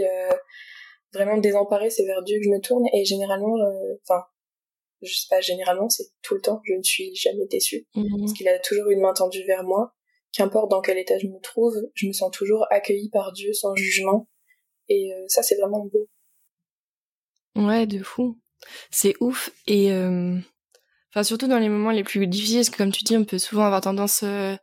vraiment 1.12 1.38
désemparée, 1.38 1.90
c'est 1.90 2.04
vers 2.04 2.22
Dieu 2.22 2.38
que 2.38 2.44
je 2.44 2.50
me 2.50 2.60
tourne. 2.60 2.84
Et 2.92 3.04
généralement, 3.04 3.54
enfin, 4.02 4.24
je 5.02 5.14
sais 5.14 5.26
pas, 5.28 5.40
généralement, 5.40 5.88
c'est 5.88 6.06
tout 6.22 6.34
le 6.34 6.40
temps, 6.40 6.60
je 6.64 6.74
ne 6.74 6.82
suis 6.82 7.14
jamais 7.14 7.46
déçue. 7.46 7.86
Mhm. 7.94 8.20
Parce 8.20 8.32
qu'il 8.32 8.48
a 8.48 8.58
toujours 8.58 8.90
une 8.90 9.00
main 9.00 9.12
tendue 9.12 9.44
vers 9.46 9.64
moi. 9.64 9.92
Qu'importe 10.32 10.70
dans 10.70 10.82
quel 10.82 10.98
état 10.98 11.18
je 11.18 11.28
me 11.28 11.40
trouve, 11.40 11.74
je 11.94 12.06
me 12.06 12.12
sens 12.12 12.30
toujours 12.30 12.66
accueillie 12.70 13.08
par 13.08 13.32
Dieu 13.32 13.52
sans 13.52 13.74
jugement. 13.74 14.28
Et 14.88 15.12
euh, 15.14 15.24
ça, 15.28 15.42
c'est 15.42 15.56
vraiment 15.56 15.86
beau. 15.86 16.08
Ouais, 17.56 17.86
de 17.86 18.02
fou. 18.02 18.38
C'est 18.90 19.14
ouf. 19.20 19.50
Et, 19.66 19.92
euh... 19.92 20.36
enfin, 21.10 21.22
surtout 21.22 21.46
dans 21.46 21.58
les 21.58 21.68
moments 21.68 21.90
les 21.90 22.04
plus 22.04 22.26
difficiles, 22.26 22.58
parce 22.58 22.70
que 22.70 22.76
comme 22.76 22.92
tu 22.92 23.02
dis, 23.02 23.16
on 23.16 23.24
peut 23.24 23.38
souvent 23.38 23.64
avoir 23.64 23.80
tendance 23.80 24.22
euh, 24.24 24.54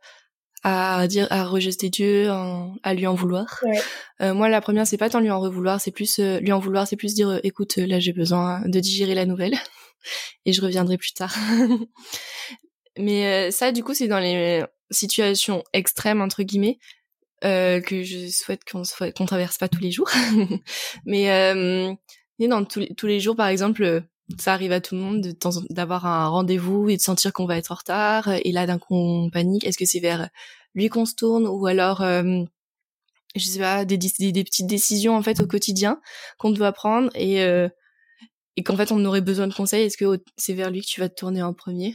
à 0.62 1.06
dire, 1.08 1.26
à 1.30 1.44
rejeter 1.44 1.90
Dieu, 1.90 2.28
à 2.30 2.94
lui 2.94 3.06
en 3.06 3.14
vouloir. 3.14 3.60
Ouais. 3.64 4.32
Moi, 4.32 4.48
la 4.48 4.60
première, 4.60 4.86
c'est 4.86 4.96
pas 4.96 5.10
tant 5.10 5.20
lui 5.20 5.30
en 5.30 5.46
vouloir, 5.50 5.80
c'est 5.80 5.90
plus 5.90 6.18
lui 6.18 6.52
en 6.52 6.58
vouloir, 6.58 6.86
c'est 6.86 6.96
plus 6.96 7.14
dire, 7.14 7.38
écoute, 7.42 7.76
là, 7.76 7.98
j'ai 7.98 8.14
besoin 8.14 8.62
de 8.64 8.80
digérer 8.80 9.14
la 9.14 9.26
nouvelle 9.26 9.58
et 10.44 10.52
je 10.52 10.60
reviendrai 10.60 10.98
plus 10.98 11.12
tard. 11.12 11.34
Mais 12.98 13.26
euh, 13.26 13.50
ça, 13.50 13.72
du 13.72 13.82
coup, 13.82 13.94
c'est 13.94 14.08
dans 14.08 14.20
les 14.20 14.62
situations 14.90 15.64
extrêmes 15.72 16.20
entre 16.20 16.42
guillemets 16.42 16.78
euh, 17.44 17.80
que 17.80 18.02
je 18.02 18.28
souhaite 18.28 18.62
qu'on 18.64 19.26
traverse 19.26 19.58
pas 19.58 19.68
tous 19.68 19.80
les 19.80 19.90
jours. 19.90 20.10
Mais 21.04 21.30
euh, 21.30 21.92
dans 22.38 22.64
tous 22.64 23.06
les, 23.06 23.20
jours, 23.20 23.36
par 23.36 23.48
exemple, 23.48 24.02
ça 24.38 24.52
arrive 24.52 24.72
à 24.72 24.80
tout 24.80 24.94
le 24.94 25.00
monde 25.00 25.34
d'avoir 25.70 26.06
un 26.06 26.28
rendez-vous 26.28 26.88
et 26.88 26.96
de 26.96 27.02
sentir 27.02 27.32
qu'on 27.32 27.46
va 27.46 27.56
être 27.56 27.72
en 27.72 27.76
retard. 27.76 28.28
Et 28.44 28.52
là, 28.52 28.66
d'un 28.66 28.78
coup, 28.78 28.94
on 28.94 29.30
panique. 29.30 29.64
Est-ce 29.64 29.78
que 29.78 29.86
c'est 29.86 30.00
vers 30.00 30.28
lui 30.74 30.88
qu'on 30.88 31.06
se 31.06 31.14
tourne 31.14 31.46
ou 31.46 31.66
alors 31.66 32.02
euh, 32.02 32.42
je 33.34 33.44
sais 33.44 33.58
pas 33.58 33.84
des, 33.84 33.96
des, 33.96 34.32
des, 34.32 34.44
petites 34.44 34.66
décisions 34.66 35.16
en 35.16 35.22
fait 35.22 35.40
au 35.40 35.46
quotidien 35.46 36.00
qu'on 36.38 36.50
doit 36.50 36.72
prendre 36.72 37.10
et 37.14 37.42
euh, 37.42 37.68
et 38.56 38.62
qu'en 38.62 38.76
fait 38.76 38.92
on 38.92 39.04
aurait 39.04 39.20
besoin 39.20 39.46
de 39.46 39.54
conseils, 39.54 39.84
est-ce 39.84 39.96
que 39.96 40.22
c'est 40.36 40.54
vers 40.54 40.70
lui 40.70 40.80
que 40.80 40.86
tu 40.86 41.00
vas 41.00 41.08
te 41.08 41.14
tourner 41.14 41.42
en 41.42 41.54
premier? 41.54 41.94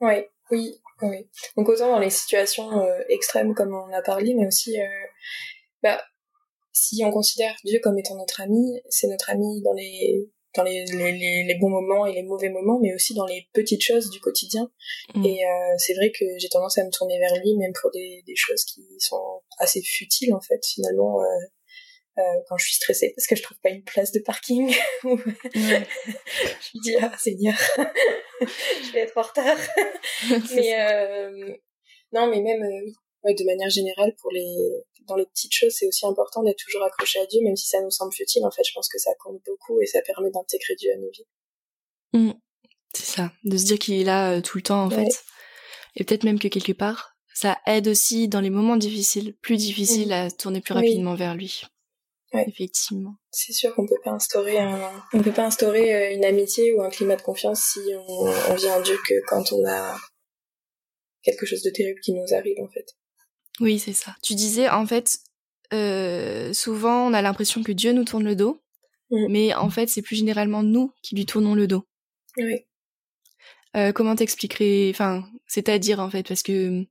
Oui, 0.00 0.24
oui, 0.50 0.74
oui. 1.02 1.28
Donc 1.56 1.68
autant 1.68 1.88
dans 1.88 1.98
les 1.98 2.10
situations 2.10 2.82
euh, 2.82 3.00
extrêmes 3.08 3.54
comme 3.54 3.74
on 3.74 3.92
a 3.92 4.02
parlé, 4.02 4.34
mais 4.34 4.46
aussi, 4.46 4.80
euh, 4.80 4.86
bah, 5.82 6.02
si 6.72 7.02
on 7.04 7.10
considère 7.10 7.54
Dieu 7.64 7.80
comme 7.82 7.98
étant 7.98 8.16
notre 8.16 8.40
ami, 8.40 8.80
c'est 8.88 9.08
notre 9.08 9.30
ami 9.30 9.62
dans 9.62 9.72
les 9.72 10.30
dans 10.56 10.64
les, 10.64 10.84
les, 10.84 11.44
les, 11.44 11.58
bons 11.60 11.70
moments 11.70 12.06
et 12.06 12.12
les 12.12 12.24
mauvais 12.24 12.48
moments, 12.48 12.80
mais 12.82 12.92
aussi 12.92 13.14
dans 13.14 13.26
les 13.26 13.48
petites 13.52 13.82
choses 13.82 14.10
du 14.10 14.18
quotidien. 14.18 14.68
Mm. 15.14 15.24
Et 15.24 15.44
euh, 15.44 15.74
c'est 15.78 15.94
vrai 15.94 16.10
que 16.10 16.24
j'ai 16.38 16.48
tendance 16.48 16.76
à 16.76 16.84
me 16.84 16.90
tourner 16.90 17.20
vers 17.20 17.34
lui, 17.40 17.56
même 17.56 17.72
pour 17.80 17.92
des, 17.92 18.24
des 18.26 18.34
choses 18.34 18.64
qui 18.64 18.82
sont 18.98 19.42
assez 19.58 19.80
futiles 19.80 20.34
en 20.34 20.40
fait 20.40 20.60
finalement. 20.66 21.22
Euh, 21.22 21.26
euh, 22.20 22.40
quand 22.48 22.56
je 22.58 22.66
suis 22.66 22.74
stressée 22.74 23.12
parce 23.16 23.26
que 23.26 23.36
je 23.36 23.42
trouve 23.42 23.58
pas 23.60 23.70
une 23.70 23.82
place 23.82 24.12
de 24.12 24.20
parking. 24.20 24.72
je 25.04 25.58
me 25.58 26.82
dis 26.82 26.96
ah 27.00 27.12
Seigneur, 27.18 27.54
je 28.40 28.92
vais 28.92 29.00
être 29.00 29.16
en 29.16 29.22
retard. 29.22 29.58
mais 30.54 30.80
euh, 30.80 31.54
non, 32.12 32.28
mais 32.28 32.40
même 32.40 32.62
euh, 32.62 33.32
de 33.32 33.44
manière 33.44 33.70
générale 33.70 34.14
pour 34.20 34.30
les 34.32 34.56
dans 35.08 35.16
les 35.16 35.26
petites 35.26 35.52
choses, 35.52 35.72
c'est 35.72 35.86
aussi 35.86 36.06
important 36.06 36.42
d'être 36.42 36.58
toujours 36.58 36.84
accroché 36.84 37.18
à 37.18 37.26
Dieu, 37.26 37.40
même 37.42 37.56
si 37.56 37.66
ça 37.66 37.80
nous 37.82 37.90
semble 37.90 38.12
futile. 38.12 38.44
En 38.44 38.50
fait, 38.50 38.62
je 38.64 38.72
pense 38.72 38.88
que 38.88 38.98
ça 38.98 39.10
compte 39.18 39.40
beaucoup 39.44 39.80
et 39.80 39.86
ça 39.86 40.00
permet 40.02 40.30
d'intégrer 40.30 40.76
Dieu 40.76 40.92
à 40.94 40.98
nos 40.98 41.10
vies. 41.10 41.26
Mm. 42.12 42.32
C'est 42.94 43.06
ça, 43.06 43.32
de 43.44 43.56
se 43.56 43.64
dire 43.64 43.78
qu'il 43.78 44.00
est 44.00 44.04
là 44.04 44.40
tout 44.42 44.58
le 44.58 44.62
temps 44.62 44.84
en 44.84 44.90
fait. 44.90 45.08
Et 45.96 46.04
peut-être 46.04 46.24
même 46.24 46.38
que 46.38 46.48
quelque 46.48 46.72
part, 46.72 47.16
ça 47.34 47.58
aide 47.66 47.88
aussi 47.88 48.28
dans 48.28 48.40
les 48.40 48.50
moments 48.50 48.76
difficiles, 48.76 49.34
plus 49.40 49.56
difficiles, 49.56 50.12
à 50.12 50.30
tourner 50.30 50.60
plus 50.60 50.74
rapidement 50.74 51.14
vers 51.14 51.34
lui. 51.34 51.62
Effectivement. 52.32 53.16
C'est 53.32 53.52
sûr 53.52 53.74
qu'on 53.74 53.86
peut 53.86 53.98
pas 54.04 54.12
instaurer 54.12 54.58
un, 54.58 54.90
on 55.12 55.20
peut 55.20 55.32
pas 55.32 55.46
instaurer 55.46 56.14
une 56.14 56.24
amitié 56.24 56.72
ou 56.72 56.82
un 56.82 56.88
climat 56.88 57.16
de 57.16 57.22
confiance 57.22 57.60
si 57.60 57.80
on, 57.94 58.24
on 58.50 58.54
vient 58.54 58.76
en 58.76 58.82
Dieu 58.82 58.96
que 59.06 59.14
quand 59.26 59.52
on 59.52 59.66
a 59.66 59.96
quelque 61.22 61.44
chose 61.44 61.62
de 61.62 61.70
terrible 61.70 62.00
qui 62.00 62.12
nous 62.12 62.32
arrive 62.32 62.60
en 62.60 62.68
fait. 62.68 62.86
Oui, 63.58 63.78
c'est 63.80 63.92
ça. 63.92 64.14
Tu 64.22 64.34
disais 64.34 64.68
en 64.68 64.86
fait, 64.86 65.18
euh, 65.72 66.52
souvent 66.52 67.08
on 67.08 67.14
a 67.14 67.22
l'impression 67.22 67.64
que 67.64 67.72
Dieu 67.72 67.92
nous 67.92 68.04
tourne 68.04 68.24
le 68.24 68.36
dos, 68.36 68.62
mm. 69.10 69.26
mais 69.28 69.54
en 69.54 69.70
fait 69.70 69.88
c'est 69.88 70.02
plus 70.02 70.16
généralement 70.16 70.62
nous 70.62 70.92
qui 71.02 71.16
lui 71.16 71.26
tournons 71.26 71.54
le 71.54 71.66
dos. 71.66 71.84
Oui. 72.36 72.64
Euh, 73.76 73.92
comment 73.92 74.16
t'expliquerais, 74.16 74.90
enfin, 74.90 75.24
c'est-à-dire 75.46 76.00
en 76.00 76.10
fait, 76.10 76.26
parce 76.26 76.42
que. 76.42 76.84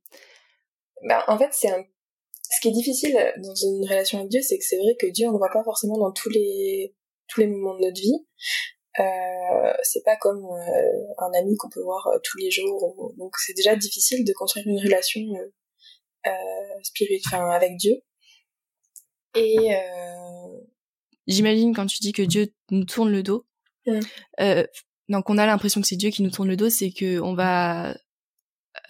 Ben, 1.04 1.22
en 1.28 1.38
fait, 1.38 1.50
c'est 1.52 1.70
un... 1.70 1.84
ce 2.50 2.62
qui 2.62 2.70
est 2.70 2.72
difficile 2.72 3.16
dans 3.38 3.56
une 3.56 3.84
relation 3.88 4.20
avec 4.20 4.30
Dieu, 4.30 4.42
c'est 4.42 4.58
que 4.58 4.66
c'est 4.66 4.78
vrai 4.78 4.96
que 5.00 5.08
Dieu 5.08 5.28
on 5.28 5.34
ne 5.34 5.38
voit 5.38 5.52
pas 5.52 5.64
forcément 5.64 5.98
dans 5.98 6.12
tous 6.12 6.30
les 6.30 6.96
tous 7.28 7.42
les 7.42 7.48
moments 7.48 7.76
de 7.76 7.86
notre 7.86 8.02
vie. 8.02 8.26
Euh, 9.00 9.74
c'est 9.84 10.04
pas 10.04 10.18
comme 10.18 10.44
euh, 10.46 11.14
un 11.20 11.32
ami 11.40 11.56
qu'on 11.58 11.70
peut 11.70 11.82
voir 11.82 12.08
euh, 12.08 12.18
tous 12.24 12.38
les 12.40 12.52
jours. 12.52 13.14
Donc 13.18 13.36
c'est 13.38 13.54
déjà 13.54 13.76
difficile 13.76 14.26
de 14.26 14.34
construire 14.34 14.68
une 14.68 14.80
relation 14.80 15.22
euh, 16.26 16.32
spirituelle 16.84 17.42
avec 17.52 17.78
Dieu. 17.78 17.96
Et 19.36 19.70
j'imagine 21.28 21.76
quand 21.76 21.86
tu 21.86 22.00
dis 22.00 22.14
que 22.14 22.24
Dieu 22.24 22.52
nous 22.72 22.86
tourne 22.86 23.12
le 23.12 23.24
dos. 23.24 23.46
Donc 25.08 25.30
on 25.30 25.38
a 25.38 25.46
l'impression 25.46 25.82
que 25.82 25.88
c'est 25.88 25.96
Dieu 25.96 26.10
qui 26.10 26.24
nous 26.24 26.32
tourne 26.32 26.50
le 26.50 26.58
dos, 26.58 26.70
c'est 26.70 26.92
que 26.92 27.20
on 27.20 27.36
va 27.36 27.96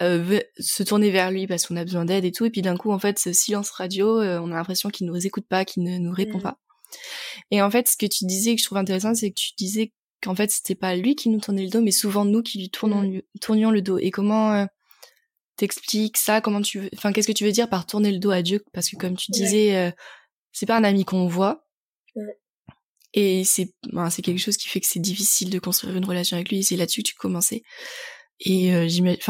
se 0.00 0.82
tourner 0.82 1.10
vers 1.10 1.30
lui 1.30 1.46
parce 1.46 1.66
qu'on 1.66 1.76
a 1.76 1.84
besoin 1.84 2.04
d'aide 2.04 2.24
et 2.24 2.32
tout, 2.32 2.44
et 2.44 2.50
puis 2.50 2.62
d'un 2.62 2.76
coup 2.76 2.92
en 2.92 2.98
fait 2.98 3.18
ce 3.18 3.32
silence 3.32 3.70
radio, 3.70 4.20
on 4.20 4.52
a 4.52 4.54
l'impression 4.54 4.88
qu'il 4.90 5.06
nous 5.06 5.26
écoute 5.26 5.46
pas, 5.48 5.64
qu'il 5.64 5.82
ne 5.82 5.98
nous 5.98 6.12
répond 6.12 6.38
mm. 6.38 6.42
pas. 6.42 6.58
Et 7.50 7.62
en 7.62 7.70
fait, 7.70 7.88
ce 7.88 7.96
que 7.96 8.06
tu 8.06 8.24
disais 8.26 8.54
que 8.54 8.60
je 8.60 8.66
trouve 8.66 8.78
intéressant, 8.78 9.14
c'est 9.14 9.30
que 9.30 9.38
tu 9.38 9.52
disais 9.56 9.92
qu'en 10.22 10.34
fait, 10.34 10.50
c'était 10.50 10.74
pas 10.74 10.96
lui 10.96 11.14
qui 11.14 11.28
nous 11.28 11.40
tournait 11.40 11.64
le 11.64 11.70
dos, 11.70 11.80
mais 11.80 11.90
souvent 11.90 12.24
nous 12.24 12.42
qui 12.42 12.58
lui 12.58 12.70
tournons, 12.70 13.02
mm. 13.02 13.22
tournions 13.40 13.70
le 13.70 13.82
dos. 13.82 13.98
Et 13.98 14.10
comment 14.10 14.52
euh, 14.52 14.66
t'expliques 15.56 16.18
ça? 16.18 16.40
Comment 16.40 16.62
tu 16.62 16.80
veux 16.80 16.90
Enfin, 16.94 17.12
qu'est-ce 17.12 17.28
que 17.28 17.32
tu 17.32 17.44
veux 17.44 17.52
dire 17.52 17.68
par 17.68 17.86
tourner 17.86 18.12
le 18.12 18.18
dos 18.18 18.30
à 18.30 18.42
Dieu? 18.42 18.62
Parce 18.72 18.88
que 18.88 18.96
comme 18.96 19.16
tu 19.16 19.30
disais, 19.30 19.76
euh, 19.76 19.90
c'est 20.52 20.66
pas 20.66 20.76
un 20.76 20.84
ami 20.84 21.04
qu'on 21.04 21.26
voit. 21.26 21.66
Et 23.12 23.42
c'est 23.42 23.74
ben, 23.92 24.08
c'est 24.08 24.22
quelque 24.22 24.38
chose 24.38 24.56
qui 24.56 24.68
fait 24.68 24.80
que 24.80 24.86
c'est 24.86 25.00
difficile 25.00 25.50
de 25.50 25.58
construire 25.58 25.96
une 25.96 26.04
relation 26.04 26.36
avec 26.36 26.50
lui. 26.50 26.62
C'est 26.62 26.76
là-dessus 26.76 27.02
que 27.02 27.08
tu 27.08 27.14
commençais. 27.14 27.62
Et 28.42 28.74
euh, 28.74 28.88
j'imagine, 28.88 29.20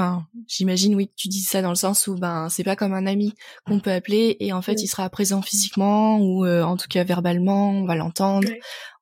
j'imagine 0.47 0.95
oui 0.95 1.09
que 1.09 1.15
tu 1.17 1.27
dis 1.27 1.43
ça 1.43 1.63
dans 1.63 1.71
le 1.71 1.75
sens 1.75 2.07
où 2.07 2.15
ben 2.15 2.49
c'est 2.49 2.63
pas 2.63 2.77
comme 2.77 2.95
un 2.95 3.07
ami 3.07 3.35
qu'on 3.67 3.81
peut 3.81 3.91
appeler 3.91 4.37
et 4.39 4.53
en 4.53 4.63
fait 4.63 4.81
il 4.81 4.87
sera 4.87 5.11
présent 5.11 5.43
physiquement 5.43 6.19
ou 6.21 6.47
euh, 6.47 6.63
en 6.63 6.77
tout 6.77 6.87
cas 6.89 7.03
verbalement, 7.03 7.71
on 7.71 7.87
va 7.87 7.97
l'entendre, 7.97 8.49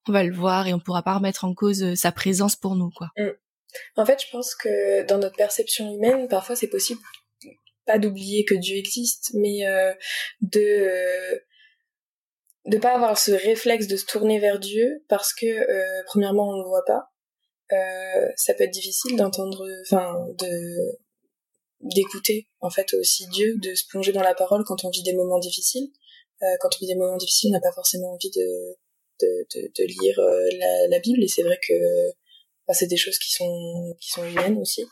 on 0.09 0.13
va 0.13 0.25
le 0.25 0.35
voir 0.35 0.67
et 0.67 0.73
on 0.73 0.81
pourra 0.81 1.03
pas 1.03 1.15
remettre 1.15 1.45
en 1.45 1.53
cause 1.53 1.83
euh, 1.83 1.95
sa 1.95 2.11
présence 2.11 2.57
pour 2.57 2.75
nous 2.75 2.91
quoi. 2.97 3.09
Mm. 3.19 3.33
En 3.97 4.07
fait, 4.07 4.23
je 4.25 4.31
pense 4.33 4.55
que 4.55 5.07
dans 5.07 5.19
notre 5.19 5.37
perception 5.37 5.95
humaine, 5.95 6.27
parfois 6.27 6.57
c'est 6.57 6.69
possible 6.69 7.01
pas 7.85 7.99
d'oublier 7.99 8.47
que 8.47 8.55
Dieu 8.55 8.77
existe, 8.77 9.33
mais 9.35 9.61
de 10.41 11.39
de 12.65 12.79
pas 12.79 12.95
avoir 12.95 13.19
ce 13.19 13.31
réflexe 13.31 13.87
de 13.87 13.97
se 13.97 14.07
tourner 14.07 14.41
vers 14.41 14.59
Dieu 14.59 15.05
parce 15.09 15.35
que 15.35 16.05
premièrement 16.07 16.49
on 16.49 16.63
le 16.63 16.67
voit 16.67 16.85
pas 16.87 17.11
euh, 17.73 18.29
ça 18.37 18.55
peut 18.55 18.65
être 18.65 18.73
difficile 18.73 19.17
d'entendre, 19.17 19.67
enfin, 19.83 20.27
de 20.39 20.99
d'écouter 21.81 22.49
en 22.61 22.71
fait 22.71 22.93
aussi 22.95 23.29
Dieu, 23.29 23.57
de 23.59 23.75
se 23.75 23.85
plonger 23.89 24.11
dans 24.11 24.23
la 24.23 24.35
parole 24.35 24.65
quand 24.65 24.85
on 24.85 24.91
vit 24.91 25.03
des 25.03 25.15
moments 25.15 25.39
difficiles. 25.39 25.93
Euh, 26.43 26.47
quand 26.61 26.71
on 26.75 26.79
vit 26.81 26.89
des 26.89 26.97
moments 26.97 27.17
difficiles, 27.17 27.51
on 27.51 27.53
n'a 27.53 27.61
pas 27.61 27.73
forcément 27.73 28.13
envie 28.13 28.31
de 28.31 28.77
de, 29.21 29.47
de, 29.55 29.73
de 29.77 29.85
lire 29.85 30.19
euh, 30.19 30.49
la, 30.59 30.89
la, 30.89 30.99
Bible 31.01 31.23
et 31.25 31.29
c'est 31.29 31.43
vrai 31.43 31.59
que 31.67 31.75
c'est 32.73 32.87
des 32.87 32.97
choses 32.97 33.19
qui 33.19 33.33
sont 33.33 33.97
qui 34.01 34.11
sont 34.11 34.25
humaines 34.25 34.59
aussi. 34.59 34.85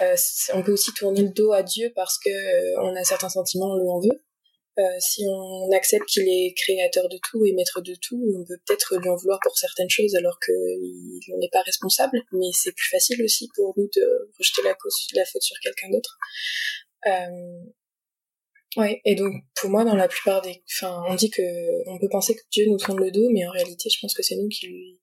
Euh, 0.00 0.14
on 0.54 0.62
peut 0.62 0.72
aussi 0.72 0.92
tourner 0.92 1.22
le 1.22 1.30
dos 1.30 1.52
à 1.52 1.62
Dieu 1.62 1.92
parce 1.94 2.18
que 2.18 2.28
euh, 2.28 2.80
on 2.82 2.94
a 2.94 3.04
certains 3.04 3.28
sentiments, 3.28 3.72
on 3.72 3.78
lui 3.78 3.88
en 3.88 4.00
veut. 4.00 4.22
Euh, 4.78 4.82
si 5.00 5.24
on 5.26 5.70
accepte 5.72 6.04
qu'il 6.06 6.28
est 6.28 6.54
créateur 6.54 7.08
de 7.08 7.18
tout 7.30 7.44
et 7.46 7.52
maître 7.52 7.80
de 7.80 7.94
tout, 7.94 8.22
on 8.36 8.44
peut 8.44 8.58
peut-être 8.66 8.96
lui 8.96 9.08
en 9.08 9.16
vouloir 9.16 9.38
pour 9.42 9.56
certaines 9.56 9.88
choses 9.88 10.14
alors 10.16 10.38
qu'il 10.38 11.20
n'en 11.28 11.40
est 11.40 11.52
pas 11.52 11.62
responsable, 11.62 12.22
mais 12.32 12.50
c'est 12.52 12.72
plus 12.72 12.88
facile 12.90 13.22
aussi 13.22 13.48
pour 13.54 13.72
nous 13.76 13.88
de 13.94 14.30
rejeter 14.38 14.62
la, 14.62 14.74
cause, 14.74 14.94
la 15.14 15.24
faute 15.24 15.42
sur 15.42 15.58
quelqu'un 15.60 15.88
d'autre. 15.90 16.18
Euh, 17.06 17.60
ouais, 18.76 19.00
et 19.06 19.14
donc 19.14 19.32
pour 19.54 19.70
moi, 19.70 19.84
dans 19.84 19.96
la 19.96 20.08
plupart 20.08 20.42
des... 20.42 20.62
Enfin, 20.70 21.02
on 21.08 21.14
dit 21.14 21.30
que 21.30 21.88
on 21.88 21.98
peut 21.98 22.10
penser 22.10 22.34
que 22.34 22.42
Dieu 22.50 22.66
nous 22.68 22.76
tourne 22.76 23.00
le 23.00 23.10
dos, 23.10 23.30
mais 23.32 23.46
en 23.46 23.52
réalité, 23.52 23.88
je 23.88 23.98
pense 24.00 24.12
que 24.12 24.22
c'est 24.22 24.36
nous 24.36 24.48
qui 24.48 24.66
lui, 24.66 25.00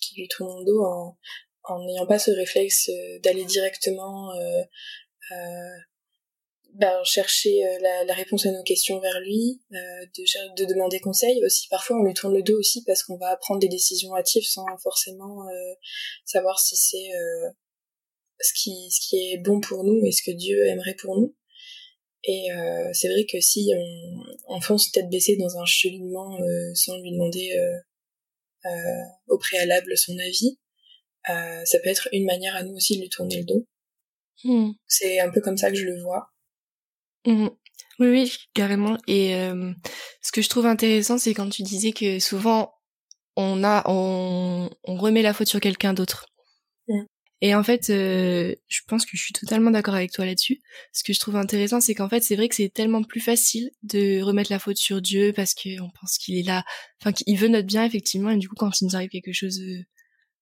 qui 0.00 0.20
lui 0.20 0.28
tournons 0.28 0.58
le 0.58 0.64
dos 0.64 0.82
en 0.82 1.16
en 1.64 1.84
n'ayant 1.84 2.06
pas 2.06 2.18
ce 2.18 2.30
réflexe 2.30 2.90
d'aller 3.22 3.44
directement 3.44 4.32
euh, 4.34 4.62
euh, 5.32 5.76
ben, 6.74 7.04
chercher 7.04 7.66
euh, 7.66 7.78
la, 7.80 8.04
la, 8.04 8.14
réponse 8.14 8.46
à 8.46 8.50
nos 8.50 8.62
questions 8.62 8.98
vers 8.98 9.20
lui, 9.20 9.60
euh, 9.72 9.76
de, 10.16 10.56
de, 10.56 10.64
demander 10.64 11.00
conseil 11.00 11.44
aussi. 11.44 11.68
Parfois, 11.68 11.98
on 12.00 12.04
lui 12.04 12.14
tourne 12.14 12.34
le 12.34 12.42
dos 12.42 12.58
aussi 12.58 12.82
parce 12.84 13.02
qu'on 13.02 13.18
va 13.18 13.36
prendre 13.36 13.60
des 13.60 13.68
décisions 13.68 14.16
hâtives 14.16 14.46
sans 14.46 14.64
forcément 14.82 15.46
euh, 15.48 15.74
savoir 16.24 16.58
si 16.58 16.76
c'est 16.76 17.10
ce 18.40 18.52
qui 18.54 18.90
ce 18.90 19.06
qui 19.06 19.32
est 19.32 19.38
bon 19.38 19.60
pour 19.60 19.84
nous 19.84 20.04
et 20.06 20.12
ce 20.12 20.22
que 20.22 20.34
Dieu 20.34 20.66
aimerait 20.66 20.94
pour 20.94 21.20
nous. 21.20 21.36
Et 22.24 22.48
c'est 22.92 23.08
vrai 23.08 23.26
que 23.26 23.40
si 23.40 23.70
on, 23.76 24.54
on 24.56 24.60
fonce 24.60 24.92
tête 24.92 25.10
baissée 25.10 25.36
dans 25.36 25.58
un 25.58 25.64
cheminement 25.66 26.38
sans 26.74 26.96
lui 26.98 27.12
demander 27.12 27.52
au 29.26 29.38
préalable 29.38 29.96
son 29.96 30.16
avis, 30.18 30.58
ça 31.26 31.78
peut 31.80 31.90
être 31.90 32.08
une 32.12 32.24
manière 32.24 32.56
à 32.56 32.62
nous 32.62 32.74
aussi 32.74 32.96
de 32.96 33.02
lui 33.02 33.08
tourner 33.08 33.38
le 33.38 33.44
dos. 33.44 33.66
Hmm. 34.44 34.70
C'est 34.86 35.20
un 35.20 35.30
peu 35.30 35.40
comme 35.40 35.56
ça 35.56 35.70
que 35.70 35.76
je 35.76 35.84
le 35.84 36.00
vois. 36.00 36.31
Mmh. 37.26 37.48
Oui, 37.98 38.08
oui, 38.08 38.36
carrément. 38.54 38.98
Et 39.06 39.36
euh, 39.36 39.72
ce 40.22 40.32
que 40.32 40.42
je 40.42 40.48
trouve 40.48 40.66
intéressant, 40.66 41.18
c'est 41.18 41.34
quand 41.34 41.48
tu 41.48 41.62
disais 41.62 41.92
que 41.92 42.18
souvent 42.18 42.74
on 43.36 43.64
a, 43.64 43.82
on, 43.86 44.70
on 44.84 44.96
remet 44.96 45.22
la 45.22 45.34
faute 45.34 45.48
sur 45.48 45.60
quelqu'un 45.60 45.94
d'autre. 45.94 46.26
Mmh. 46.88 47.02
Et 47.44 47.56
en 47.56 47.64
fait, 47.64 47.90
euh, 47.90 48.54
je 48.68 48.80
pense 48.86 49.04
que 49.04 49.16
je 49.16 49.22
suis 49.22 49.32
totalement 49.32 49.72
d'accord 49.72 49.96
avec 49.96 50.12
toi 50.12 50.24
là-dessus. 50.24 50.60
Ce 50.92 51.02
que 51.02 51.12
je 51.12 51.18
trouve 51.18 51.34
intéressant, 51.34 51.80
c'est 51.80 51.92
qu'en 51.92 52.08
fait, 52.08 52.22
c'est 52.22 52.36
vrai 52.36 52.48
que 52.48 52.54
c'est 52.54 52.72
tellement 52.72 53.02
plus 53.02 53.20
facile 53.20 53.70
de 53.82 54.22
remettre 54.22 54.52
la 54.52 54.60
faute 54.60 54.76
sur 54.76 55.02
Dieu 55.02 55.32
parce 55.34 55.52
qu'on 55.54 55.90
pense 56.00 56.18
qu'il 56.18 56.38
est 56.38 56.44
là, 56.44 56.64
enfin 57.00 57.12
qu'il 57.12 57.36
veut 57.36 57.48
notre 57.48 57.66
bien 57.66 57.84
effectivement. 57.84 58.30
Et 58.30 58.36
du 58.36 58.48
coup, 58.48 58.54
quand 58.56 58.80
il 58.80 58.84
nous 58.84 58.94
arrive 58.94 59.10
quelque 59.10 59.32
chose 59.32 59.60
euh, 59.60 59.82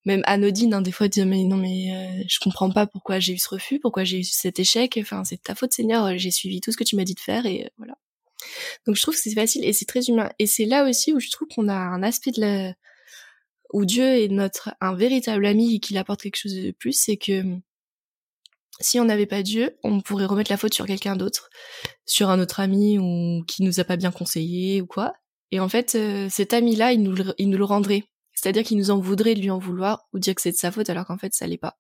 même 0.05 0.23
anodine 0.25 0.75
hein, 0.75 0.83
des 0.83 0.93
fois 0.93 1.09
dire 1.09 1.27
mais 1.27 1.45
non 1.45 1.57
mais 1.57 1.93
euh, 1.95 2.25
je 2.27 2.39
comprends 2.39 2.71
pas 2.71 2.87
pourquoi 2.87 3.19
j'ai 3.19 3.35
eu 3.35 3.39
ce 3.39 3.49
refus 3.49 3.79
pourquoi 3.81 4.05
j'ai 4.05 4.21
eu 4.21 4.25
cet 4.25 4.59
échec 4.59 4.99
enfin 5.01 5.25
c'est 5.25 5.43
ta 5.43 5.55
faute 5.55 5.73
Seigneur 5.73 6.07
euh, 6.07 6.15
j'ai 6.17 6.31
suivi 6.31 6.61
tout 6.61 6.73
ce 6.73 6.77
que 6.77 6.85
tu 6.85 6.97
m'as 6.97 7.05
dit 7.05 7.15
de 7.15 7.21
faire 7.21 7.47
et 7.47 7.65
euh, 7.65 7.69
voilà 7.77 7.95
donc 8.87 8.97
je 8.97 9.03
trouve 9.03 9.15
que 9.15 9.21
c'est 9.21 9.35
facile 9.35 9.65
et 9.65 9.73
c'est 9.73 9.85
très 9.85 10.03
humain 10.05 10.31
et 10.39 10.47
c'est 10.47 10.65
là 10.65 10.89
aussi 10.89 11.13
où 11.13 11.21
je 11.21 11.31
trouve 11.31 11.49
qu'on 11.49 11.69
a 11.69 11.75
un 11.75 12.03
aspect 12.03 12.31
de 12.31 12.41
la 12.41 12.75
où 13.73 13.85
Dieu 13.85 14.05
est 14.05 14.29
notre 14.29 14.75
un 14.81 14.95
véritable 14.95 15.45
ami 15.47 15.77
et 15.77 15.81
qu'il 15.81 15.99
apporte 15.99 16.23
quelque 16.23 16.39
chose 16.39 16.55
de 16.55 16.71
plus 16.71 16.99
c'est 16.99 17.17
que 17.19 17.43
si 18.81 18.99
on 18.99 19.05
n'avait 19.05 19.27
pas 19.27 19.43
Dieu, 19.43 19.77
on 19.85 20.01
pourrait 20.01 20.25
remettre 20.25 20.51
la 20.51 20.57
faute 20.57 20.73
sur 20.73 20.87
quelqu'un 20.87 21.15
d'autre, 21.15 21.51
sur 22.07 22.31
un 22.31 22.41
autre 22.41 22.61
ami 22.61 22.99
ou 22.99 23.45
qui 23.47 23.63
nous 23.63 23.79
a 23.79 23.85
pas 23.85 23.97
bien 23.97 24.11
conseillé 24.11 24.81
ou 24.81 24.87
quoi. 24.87 25.13
Et 25.51 25.61
en 25.61 25.69
fait, 25.69 25.99
cet 26.31 26.55
ami-là, 26.55 26.93
il 26.93 27.03
nous, 27.03 27.15
il 27.37 27.51
nous 27.51 27.59
le 27.59 27.65
rendrait. 27.65 28.05
C'est-à-dire 28.41 28.63
qu'il 28.63 28.79
nous 28.79 28.91
en 28.91 28.99
voudrait 28.99 29.35
de 29.35 29.41
lui 29.41 29.51
en 29.51 29.59
vouloir 29.59 30.09
ou 30.13 30.19
dire 30.19 30.35
que 30.35 30.41
c'est 30.41 30.53
de 30.53 30.57
sa 30.57 30.73
faute 30.73 30.89
alors 30.89 31.07
qu'en 31.07 31.19
fait 31.19 31.35
ça 31.35 31.47
l'est 31.47 31.59
pas. 31.59 31.77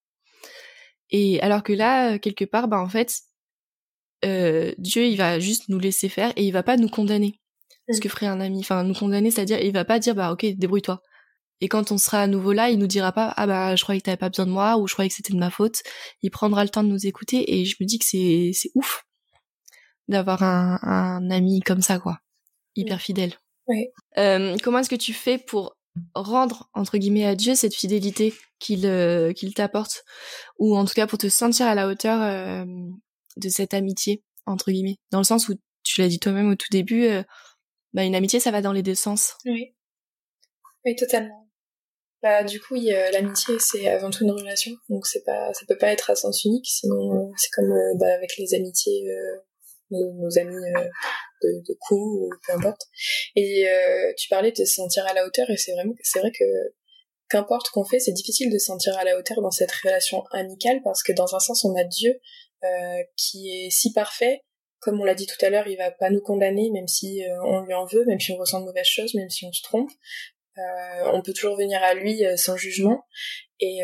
Et 1.10 1.40
alors 1.40 1.62
que 1.62 1.72
là, 1.72 2.18
quelque 2.18 2.44
part, 2.44 2.68
bah 2.68 2.80
en 2.80 2.88
fait, 2.88 3.20
euh, 4.24 4.72
Dieu 4.78 5.06
il 5.06 5.16
va 5.16 5.40
juste 5.40 5.68
nous 5.68 5.78
laisser 5.78 6.08
faire 6.08 6.32
et 6.36 6.44
il 6.44 6.52
va 6.52 6.62
pas 6.62 6.76
nous 6.76 6.88
condamner. 6.88 7.40
Ce 7.90 8.00
que 8.00 8.08
ferait 8.08 8.26
un 8.26 8.40
ami. 8.40 8.60
Enfin, 8.60 8.84
nous 8.84 8.94
condamner, 8.94 9.30
c'est-à-dire 9.32 9.60
il 9.60 9.72
va 9.72 9.84
pas 9.84 9.98
dire 9.98 10.14
bah 10.14 10.32
ok 10.32 10.44
débrouille-toi. 10.44 11.02
Et 11.62 11.68
quand 11.68 11.92
on 11.92 11.98
sera 11.98 12.22
à 12.22 12.26
nouveau 12.26 12.52
là, 12.52 12.70
il 12.70 12.78
nous 12.78 12.86
dira 12.86 13.10
pas 13.12 13.32
ah 13.36 13.46
bah 13.46 13.74
je 13.74 13.82
croyais 13.82 14.00
que 14.00 14.04
t'avais 14.04 14.16
pas 14.16 14.28
besoin 14.28 14.46
de 14.46 14.52
moi 14.52 14.76
ou 14.76 14.86
je 14.86 14.92
croyais 14.92 15.08
que 15.08 15.14
c'était 15.14 15.32
de 15.32 15.38
ma 15.38 15.50
faute. 15.50 15.82
Il 16.22 16.30
prendra 16.30 16.62
le 16.62 16.70
temps 16.70 16.84
de 16.84 16.88
nous 16.88 17.06
écouter 17.06 17.58
et 17.58 17.64
je 17.64 17.76
me 17.80 17.86
dis 17.86 17.98
que 17.98 18.04
c'est 18.04 18.50
c'est 18.54 18.70
ouf 18.74 19.04
d'avoir 20.08 20.42
un, 20.42 20.78
un 20.82 21.30
ami 21.30 21.60
comme 21.60 21.82
ça 21.82 21.98
quoi, 21.98 22.18
hyper 22.76 23.00
fidèle. 23.00 23.34
Oui. 23.66 23.88
Euh, 24.18 24.56
comment 24.62 24.78
est-ce 24.80 24.90
que 24.90 24.96
tu 24.96 25.12
fais 25.12 25.38
pour 25.38 25.76
rendre 26.14 26.70
entre 26.74 26.98
guillemets 26.98 27.26
à 27.26 27.34
Dieu 27.34 27.54
cette 27.54 27.74
fidélité 27.74 28.34
qu'il 28.58 28.86
euh, 28.86 29.32
qu'il 29.32 29.54
t'apporte 29.54 30.04
ou 30.58 30.76
en 30.76 30.84
tout 30.84 30.94
cas 30.94 31.06
pour 31.06 31.18
te 31.18 31.28
sentir 31.28 31.66
à 31.66 31.74
la 31.74 31.88
hauteur 31.88 32.22
euh, 32.22 32.64
de 33.36 33.48
cette 33.48 33.74
amitié 33.74 34.22
entre 34.46 34.70
guillemets. 34.70 34.98
Dans 35.10 35.18
le 35.18 35.24
sens 35.24 35.48
où 35.48 35.54
tu 35.82 36.00
l'as 36.00 36.08
dit 36.08 36.18
toi-même 36.20 36.50
au 36.50 36.56
tout 36.56 36.68
début 36.70 37.04
euh, 37.04 37.22
bah 37.92 38.04
une 38.04 38.14
amitié 38.14 38.40
ça 38.40 38.50
va 38.50 38.62
dans 38.62 38.72
les 38.72 38.82
deux 38.82 38.94
sens. 38.94 39.34
Oui. 39.44 39.74
Oui 40.84 40.96
totalement. 40.96 41.48
Bah 42.22 42.44
du 42.44 42.60
coup, 42.60 42.74
l'amitié 42.74 43.58
c'est 43.58 43.88
avant 43.88 44.10
tout 44.10 44.24
une 44.24 44.30
relation, 44.30 44.72
donc 44.90 45.06
c'est 45.06 45.24
pas, 45.24 45.54
ça 45.54 45.64
peut 45.66 45.78
pas 45.78 45.88
être 45.88 46.10
à 46.10 46.14
sens 46.14 46.44
unique. 46.44 46.66
Sinon, 46.66 47.32
c'est 47.38 47.48
comme 47.50 47.72
bah, 47.98 48.12
avec 48.14 48.36
les 48.36 48.52
amitiés, 48.52 49.08
nos, 49.90 50.38
amis 50.38 50.54
de, 51.42 51.48
de 51.68 51.76
coups 51.80 52.00
ou 52.00 52.30
peu 52.46 52.52
importe. 52.54 52.82
Et 53.36 53.66
tu 54.16 54.28
parlais 54.28 54.52
de 54.52 54.56
se 54.56 54.64
sentir 54.64 55.06
à 55.06 55.14
la 55.14 55.26
hauteur, 55.26 55.48
et 55.50 55.56
c'est 55.56 55.72
vraiment, 55.72 55.94
c'est 56.02 56.20
vrai 56.20 56.30
que 56.30 56.44
qu'importe 57.30 57.70
qu'on 57.70 57.84
fait, 57.84 58.00
c'est 58.00 58.12
difficile 58.12 58.52
de 58.52 58.58
se 58.58 58.66
sentir 58.66 58.98
à 58.98 59.04
la 59.04 59.16
hauteur 59.16 59.40
dans 59.40 59.50
cette 59.50 59.72
relation 59.72 60.24
amicale 60.32 60.80
parce 60.82 61.02
que 61.02 61.12
dans 61.12 61.34
un 61.34 61.38
sens, 61.38 61.64
on 61.64 61.74
a 61.76 61.84
Dieu 61.84 62.20
euh, 62.64 63.02
qui 63.16 63.48
est 63.48 63.70
si 63.70 63.92
parfait. 63.92 64.42
Comme 64.80 65.00
on 65.00 65.04
l'a 65.04 65.14
dit 65.14 65.26
tout 65.26 65.42
à 65.44 65.50
l'heure, 65.50 65.66
il 65.68 65.76
va 65.76 65.90
pas 65.90 66.10
nous 66.10 66.20
condamner, 66.20 66.70
même 66.70 66.88
si 66.88 67.22
euh, 67.24 67.42
on 67.44 67.60
lui 67.60 67.74
en 67.74 67.86
veut, 67.86 68.04
même 68.06 68.18
si 68.18 68.32
on 68.32 68.36
ressent 68.36 68.60
de 68.60 68.66
mauvaises 68.66 68.86
choses, 68.86 69.14
même 69.14 69.30
si 69.30 69.44
on 69.46 69.52
se 69.52 69.62
trompe. 69.62 69.90
Euh, 70.58 71.10
on 71.12 71.22
peut 71.22 71.32
toujours 71.32 71.56
venir 71.56 71.82
à 71.82 71.94
lui 71.94 72.22
sans 72.36 72.56
jugement. 72.56 73.04
Et 73.60 73.80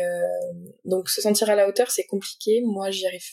donc 0.85 1.07
se 1.07 1.21
sentir 1.21 1.49
à 1.51 1.55
la 1.55 1.67
hauteur, 1.67 1.91
c'est 1.91 2.05
compliqué. 2.05 2.61
Moi, 2.65 2.89
j'y 2.89 3.05
arrive 3.05 3.25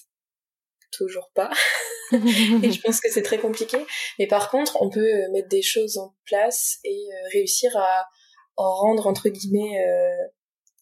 toujours 0.96 1.30
pas. 1.34 1.50
et 2.12 2.70
je 2.70 2.80
pense 2.84 3.00
que 3.00 3.10
c'est 3.10 3.22
très 3.22 3.38
compliqué. 3.38 3.78
Mais 4.18 4.26
par 4.26 4.50
contre, 4.50 4.80
on 4.80 4.90
peut 4.90 5.28
mettre 5.32 5.48
des 5.48 5.62
choses 5.62 5.98
en 5.98 6.14
place 6.24 6.78
et 6.84 7.06
réussir 7.32 7.76
à 7.76 8.04
en 8.56 8.74
rendre 8.74 9.06
entre 9.06 9.28
guillemets 9.28 9.84
euh, 9.86 10.26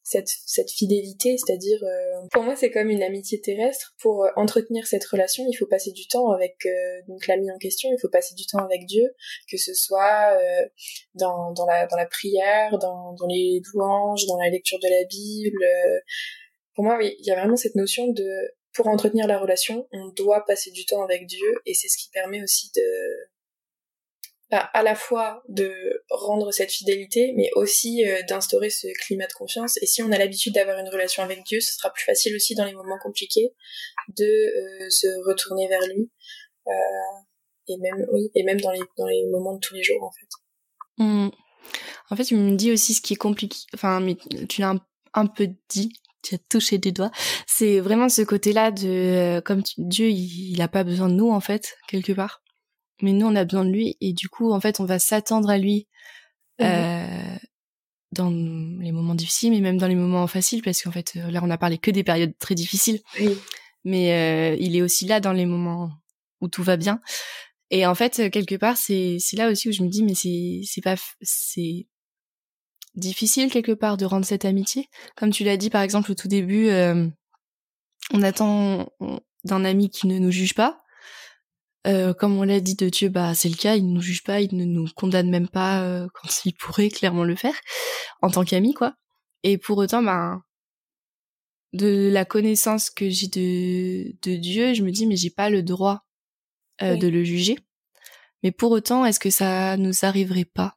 cette, 0.03 0.29
cette 0.47 0.71
fidélité, 0.71 1.37
c'est-à-dire 1.39 1.79
euh, 1.85 2.27
pour 2.33 2.43
moi 2.43 2.57
c'est 2.57 2.71
comme 2.71 2.91
une 2.91 3.03
amitié 3.03 3.41
terrestre. 3.41 3.95
Pour 4.01 4.25
euh, 4.25 4.31
entretenir 4.37 4.87
cette 4.87 5.05
relation, 5.05 5.45
il 5.49 5.57
faut 5.57 5.67
passer 5.67 5.93
du 5.93 6.07
temps 6.07 6.31
avec 6.33 6.57
donc 7.09 7.27
l'ami 7.27 7.51
en 7.51 7.59
question, 7.59 7.89
il 7.93 8.01
faut 8.01 8.11
passer 8.11 8.35
du 8.35 8.47
temps 8.47 8.59
avec 8.59 8.87
Dieu, 8.87 9.15
que 9.51 9.57
ce 9.57 9.75
soit 9.75 10.37
dans, 11.15 11.53
dans, 11.53 11.67
la, 11.67 11.87
dans 11.87 11.97
la 11.97 12.07
prière, 12.07 12.79
dans, 12.79 13.15
dans 13.15 13.27
les 13.27 13.63
louanges, 13.73 14.27
dans 14.27 14.39
la 14.39 14.51
lecture 14.51 14.79
de 14.81 14.89
la 14.89 15.05
Bible. 15.09 15.65
pour 16.75 16.85
moi, 16.85 16.97
oui, 16.99 17.17
il 17.19 17.27
y 17.27 17.31
a 17.31 17.37
vraiment 17.37 17.57
cette 17.57 17.77
notion 17.77 18.09
de 18.09 18.29
pour 18.75 18.87
entretenir 18.87 19.27
la 19.27 19.39
relation, 19.39 19.87
on 19.93 20.09
doit 20.09 20.45
passer 20.47 20.71
du 20.71 20.87
temps 20.87 21.03
avec 21.03 21.27
Dieu 21.27 21.61
et 21.67 21.75
c'est 21.75 21.89
ce 21.89 21.99
qui 21.99 22.11
permet 22.11 22.43
aussi 22.43 22.71
de 22.75 22.83
à 24.53 24.83
la 24.83 24.95
fois 24.95 25.43
de 25.49 25.73
rendre 26.11 26.53
cette 26.53 26.71
fidélité, 26.71 27.33
mais 27.37 27.49
aussi 27.55 28.07
euh, 28.07 28.21
d'instaurer 28.29 28.69
ce 28.69 28.87
climat 29.01 29.27
de 29.27 29.33
confiance. 29.33 29.83
Et 29.83 29.87
si 29.87 30.03
on 30.03 30.13
a 30.13 30.19
l'habitude 30.19 30.53
d'avoir 30.53 30.79
une 30.79 30.91
relation 30.91 31.23
avec 31.23 31.43
Dieu, 31.45 31.61
ce 31.61 31.73
sera 31.75 31.91
plus 31.91 32.05
facile 32.05 32.37
aussi 32.37 32.55
dans 32.55 32.67
les 32.67 32.75
moments 32.75 32.99
compliqués 33.03 33.55
de 34.09 34.25
euh, 34.25 34.91
se 34.91 35.07
retourner 35.27 35.69
vers 35.69 35.81
lui. 35.95 36.11
Euh, 36.67 36.71
et 37.69 37.79
même, 37.79 38.07
oui, 38.13 38.31
et 38.35 38.43
même 38.43 38.61
dans 38.61 38.73
les, 38.73 38.83
dans 38.99 39.07
les 39.07 39.25
moments 39.31 39.55
de 39.55 39.61
tous 39.61 39.75
les 39.75 39.83
jours, 39.83 40.03
en 40.03 40.11
fait. 40.11 41.03
Mmh. 41.03 41.31
En 42.11 42.17
fait, 42.17 42.25
tu 42.25 42.37
me 42.37 42.55
dis 42.55 42.73
aussi 42.73 42.93
ce 42.93 43.01
qui 43.01 43.15
est 43.15 43.17
compliqué, 43.17 43.57
enfin, 43.75 44.01
mais 44.01 44.17
tu 44.49 44.61
l'as 44.61 44.75
un, 45.15 45.27
peu 45.27 45.49
dit, 45.71 45.91
tu 46.23 46.35
as 46.35 46.39
touché 46.49 46.79
des 46.79 46.93
doigts. 46.93 47.11
C'est 47.47 47.81
vraiment 47.81 48.09
ce 48.09 48.23
côté-là 48.23 48.71
de, 48.71 49.41
comme 49.45 49.63
Dieu, 49.79 50.09
il, 50.09 50.53
il 50.53 50.63
a 50.63 50.69
pas 50.69 50.85
besoin 50.85 51.09
de 51.09 51.15
nous, 51.15 51.31
en 51.31 51.41
fait, 51.41 51.77
quelque 51.89 52.13
part 52.13 52.43
mais 53.03 53.13
nous 53.13 53.27
on 53.27 53.37
a 53.37 53.45
besoin 53.45 53.65
de 53.65 53.71
lui 53.71 53.97
et 54.01 54.13
du 54.13 54.29
coup 54.29 54.53
en 54.53 54.61
fait 54.61 54.81
on 54.81 54.85
va 54.85 54.99
s'attendre 54.99 55.51
à 55.51 55.59
lui 55.59 55.87
mmh 56.61 56.65
euh, 56.65 57.37
dans 58.13 58.29
les 58.29 58.93
moments 58.93 59.15
difficiles 59.15 59.53
mais 59.53 59.61
même 59.61 59.79
dans 59.79 59.87
les 59.87 59.95
moments 59.95 60.27
faciles 60.27 60.63
parce 60.63 60.83
qu'en 60.83 60.93
fait 60.93 61.15
euh, 61.17 61.31
là 61.31 61.41
on 61.43 61.49
a 61.49 61.57
parlé 61.57 61.79
que 61.79 61.91
des 61.91 62.05
périodes 62.05 62.37
très 62.39 62.55
difficiles 62.55 63.01
oui. 63.19 63.37
mais 63.85 64.13
euh, 64.13 64.57
il 64.61 64.77
est 64.77 64.83
aussi 64.83 65.07
là 65.07 65.19
dans 65.19 65.33
les 65.33 65.47
moments 65.47 65.91
où 66.43 66.49
tout 66.49 66.63
va 66.63 66.77
bien 66.77 67.01
et 67.71 67.87
en 67.87 67.95
fait 67.95 68.31
quelque 68.31 68.55
part 68.55 68.77
c'est 68.77 69.17
c'est 69.19 69.37
là 69.37 69.51
aussi 69.51 69.71
où 69.71 69.73
je 69.73 69.83
me 69.83 69.89
dis 69.89 70.05
mais 70.05 70.15
c'est 70.15 70.61
c'est 70.65 70.83
pas 70.83 70.97
c'est 71.23 71.87
difficile 72.95 73.51
quelque 73.51 73.73
part 73.73 73.97
de 73.97 74.05
rendre 74.05 74.27
cette 74.27 74.45
amitié 74.45 74.89
comme 75.17 75.31
tu 75.31 75.45
l'as 75.45 75.57
dit 75.57 75.71
par 75.71 75.83
exemple 75.83 76.13
au 76.13 76.15
tout 76.15 76.29
début 76.29 76.69
euh, 76.69 77.09
on 78.13 78.23
attend 78.23 78.89
d'un 79.45 79.65
ami 79.65 79.89
qui 79.91 80.07
ne 80.07 80.19
nous 80.19 80.31
juge 80.31 80.55
pas 80.55 80.83
euh, 81.87 82.15
comme 82.15 82.39
on 82.39 82.45
l'a 82.45 82.61
dit 82.61 82.77
de 82.77 82.89
Dieu, 82.89 83.09
bah 83.09 83.35
c'est 83.35 83.49
le 83.49 83.57
cas, 83.57 83.75
il 83.75 83.89
ne 83.89 83.95
nous 83.95 84.01
juge 84.01 84.23
pas, 84.23 84.41
il 84.41 84.57
ne 84.57 84.65
nous 84.65 84.87
condamne 84.95 85.31
même 85.31 85.49
pas 85.49 85.83
euh, 85.83 86.07
quand 86.15 86.29
il 86.45 86.55
pourrait 86.55 86.89
clairement 86.89 87.25
le 87.25 87.35
faire 87.35 87.55
en 88.23 88.31
tant 88.31 88.45
qu'ami 88.45 88.75
quoi. 88.75 88.95
Et 89.43 89.59
pour 89.59 89.79
autant, 89.79 90.03
bah 90.03 90.41
de 91.73 92.11
la 92.13 92.25
connaissance 92.25 92.91
que 92.91 93.09
j'ai 93.09 93.29
de 93.29 94.13
de 94.23 94.37
Dieu, 94.37 94.75
je 94.75 94.83
me 94.83 94.91
dis 94.91 95.07
mais 95.07 95.17
j'ai 95.17 95.31
pas 95.31 95.51
le 95.51 95.63
droit 95.63 96.05
euh, 96.83 96.97
de 96.97 97.09
le 97.09 97.25
juger. 97.25 97.59
Mais 98.43 98.53
pour 98.53 98.73
autant, 98.73 99.05
est-ce 99.05 99.21
que 99.21 99.31
ça 99.31 99.77
nous 99.77 100.05
arriverait 100.05 100.45
pas? 100.45 100.77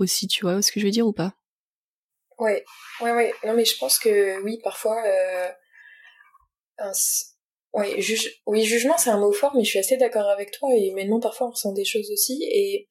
Aussi, 0.00 0.26
tu 0.26 0.44
vois, 0.44 0.60
ce 0.62 0.72
que 0.72 0.80
je 0.80 0.86
veux 0.86 0.90
dire 0.90 1.06
ou 1.06 1.12
pas? 1.12 1.34
Ouais, 2.38 2.64
ouais, 3.00 3.12
ouais. 3.12 3.32
Non 3.44 3.54
mais 3.54 3.64
je 3.64 3.76
pense 3.78 3.98
que 3.98 4.40
oui, 4.42 4.58
parfois. 4.62 5.02
Un 6.78 6.92
oui, 7.74 8.00
juge... 8.00 8.40
oui, 8.46 8.64
jugement, 8.64 8.96
c'est 8.96 9.10
un 9.10 9.18
mot 9.18 9.32
fort, 9.32 9.54
mais 9.54 9.64
je 9.64 9.70
suis 9.70 9.78
assez 9.78 9.96
d'accord 9.96 10.28
avec 10.28 10.52
toi. 10.52 10.70
Et 10.74 10.90
maintenant, 10.92 11.20
parfois, 11.20 11.48
on 11.48 11.50
ressent 11.50 11.72
des 11.72 11.84
choses 11.84 12.10
aussi. 12.10 12.42
Et 12.50 12.88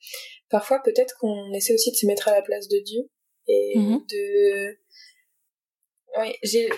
parfois, 0.49 0.81
peut-être 0.83 1.15
qu'on 1.19 1.51
essaie 1.53 1.73
aussi 1.73 1.91
de 1.91 1.95
se 1.95 2.05
mettre 2.05 2.27
à 2.27 2.31
la 2.31 2.41
place 2.41 2.67
de 2.67 2.79
Dieu 2.79 3.01
et 3.47 3.77
mmh 3.77 4.05
de 4.09 4.77
oui, 6.19 6.33
j'ai, 6.43 6.69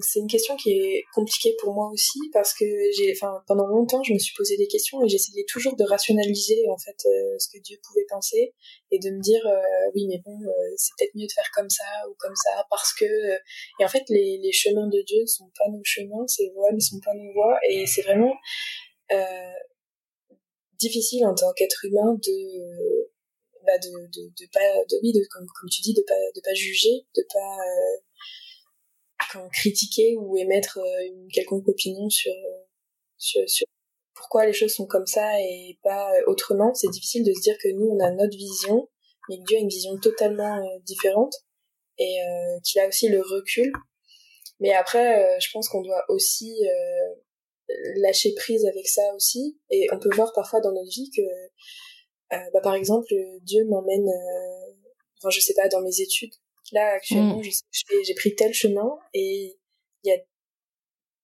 c'est 0.00 0.20
une 0.20 0.28
question 0.28 0.56
qui 0.56 0.70
est 0.72 1.04
compliquée 1.12 1.54
pour 1.60 1.74
moi 1.74 1.90
aussi 1.92 2.18
parce 2.32 2.54
que 2.54 2.64
j'ai, 2.96 3.12
enfin, 3.12 3.42
pendant 3.46 3.66
longtemps, 3.66 4.02
je 4.02 4.12
me 4.12 4.18
suis 4.18 4.34
posé 4.34 4.56
des 4.56 4.66
questions 4.66 5.02
et 5.04 5.08
j'essayais 5.08 5.44
toujours 5.48 5.76
de 5.76 5.84
rationaliser 5.84 6.64
en 6.70 6.78
fait 6.78 6.96
euh, 7.06 7.38
ce 7.38 7.48
que 7.48 7.62
Dieu 7.62 7.76
pouvait 7.82 8.06
penser 8.08 8.54
et 8.90 8.98
de 8.98 9.10
me 9.10 9.20
dire 9.20 9.44
euh, 9.46 9.90
oui, 9.94 10.06
mais 10.06 10.22
bon, 10.24 10.38
euh, 10.40 10.74
c'est 10.76 10.92
peut-être 10.96 11.14
mieux 11.14 11.26
de 11.26 11.32
faire 11.32 11.50
comme 11.54 11.68
ça 11.70 11.84
ou 12.08 12.14
comme 12.18 12.34
ça 12.36 12.64
parce 12.70 12.94
que 12.94 13.04
et 13.04 13.84
en 13.84 13.88
fait 13.88 14.04
les, 14.08 14.38
les 14.42 14.52
chemins 14.52 14.86
de 14.86 15.02
Dieu 15.02 15.20
ne 15.20 15.26
sont 15.26 15.50
pas 15.58 15.68
nos 15.68 15.82
chemins, 15.84 16.26
ses 16.26 16.50
voies 16.54 16.72
ne 16.72 16.80
sont 16.80 17.00
pas 17.04 17.14
nos 17.14 17.32
voies 17.32 17.58
et 17.68 17.86
c'est 17.86 18.02
vraiment 18.02 18.34
difficile 20.78 21.26
en 21.26 21.34
tant 21.34 21.52
qu'être 21.52 21.84
humain 21.84 22.14
de 22.14 23.12
bah 23.66 23.78
de, 23.78 23.90
de, 23.90 24.28
de 24.28 24.50
pas 24.52 24.84
de 24.88 24.98
oui 25.02 25.12
de 25.12 25.20
comme 25.30 25.46
comme 25.46 25.70
tu 25.70 25.82
dis 25.82 25.94
de 25.94 26.02
pas 26.02 26.18
de 26.34 26.40
pas 26.40 26.54
juger 26.54 27.06
de 27.14 27.22
pas 27.32 27.58
critiquer 29.52 30.16
ou 30.16 30.36
émettre 30.36 30.78
euh, 30.78 31.06
une 31.06 31.28
quelconque 31.28 31.68
opinion 31.68 32.08
sur, 32.08 32.32
sur, 33.16 33.48
sur 33.48 33.66
pourquoi 34.14 34.46
les 34.46 34.52
choses 34.52 34.74
sont 34.74 34.86
comme 34.86 35.06
ça 35.06 35.40
et 35.40 35.78
pas 35.82 36.12
euh, 36.12 36.22
autrement. 36.26 36.74
C'est 36.74 36.90
difficile 36.90 37.24
de 37.24 37.32
se 37.32 37.40
dire 37.40 37.56
que 37.62 37.68
nous, 37.68 37.86
on 37.86 38.00
a 38.00 38.10
notre 38.10 38.36
vision, 38.36 38.88
mais 39.28 39.38
que 39.38 39.44
Dieu 39.44 39.58
a 39.58 39.60
une 39.60 39.68
vision 39.68 39.96
totalement 39.98 40.58
euh, 40.58 40.78
différente 40.84 41.34
et 41.98 42.16
qu'il 42.64 42.80
a 42.80 42.88
aussi 42.88 43.08
le 43.08 43.20
recul. 43.20 43.70
Mais 44.58 44.72
après, 44.72 45.38
je 45.40 45.48
pense 45.52 45.68
qu'on 45.68 45.82
doit 45.82 46.04
aussi 46.08 46.58
lâcher 47.96 48.34
prise 48.34 48.64
avec 48.66 48.88
ça 48.88 49.14
aussi. 49.14 49.60
Et 49.70 49.86
on 49.92 50.00
peut 50.00 50.12
voir 50.14 50.32
parfois 50.32 50.60
dans 50.60 50.72
notre 50.72 50.90
vie 50.90 51.10
que, 51.14 51.22
bah, 52.30 52.60
par 52.60 52.74
exemple, 52.74 53.12
Dieu 53.42 53.64
m'emmène, 53.66 54.08
enfin, 55.18 55.30
je 55.30 55.38
sais 55.38 55.54
pas, 55.54 55.68
dans 55.68 55.82
mes 55.82 56.00
études, 56.00 56.32
Là, 56.70 56.94
actuellement, 56.94 57.38
mm. 57.38 57.42
j'ai 58.04 58.14
pris 58.14 58.34
tel 58.34 58.54
chemin 58.54 58.98
et 59.14 59.58
il 60.04 60.08
y 60.08 60.12
a 60.12 60.18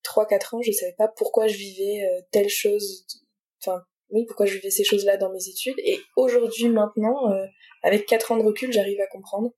3-4 0.03 0.55
ans, 0.55 0.61
je 0.61 0.71
savais 0.71 0.95
pas 0.97 1.07
pourquoi 1.07 1.47
je 1.47 1.55
vivais 1.55 2.03
euh, 2.03 2.21
telle 2.31 2.49
chose, 2.49 3.05
enfin, 3.61 3.83
oui, 4.09 4.25
pourquoi 4.25 4.45
je 4.45 4.55
vivais 4.55 4.69
ces 4.69 4.83
choses-là 4.83 5.17
dans 5.17 5.31
mes 5.31 5.47
études. 5.47 5.77
Et 5.79 5.99
aujourd'hui, 6.15 6.67
maintenant, 6.67 7.31
euh, 7.31 7.45
avec 7.83 8.05
4 8.05 8.31
ans 8.31 8.37
de 8.37 8.43
recul, 8.43 8.71
j'arrive 8.71 8.99
à 8.99 9.07
comprendre. 9.07 9.53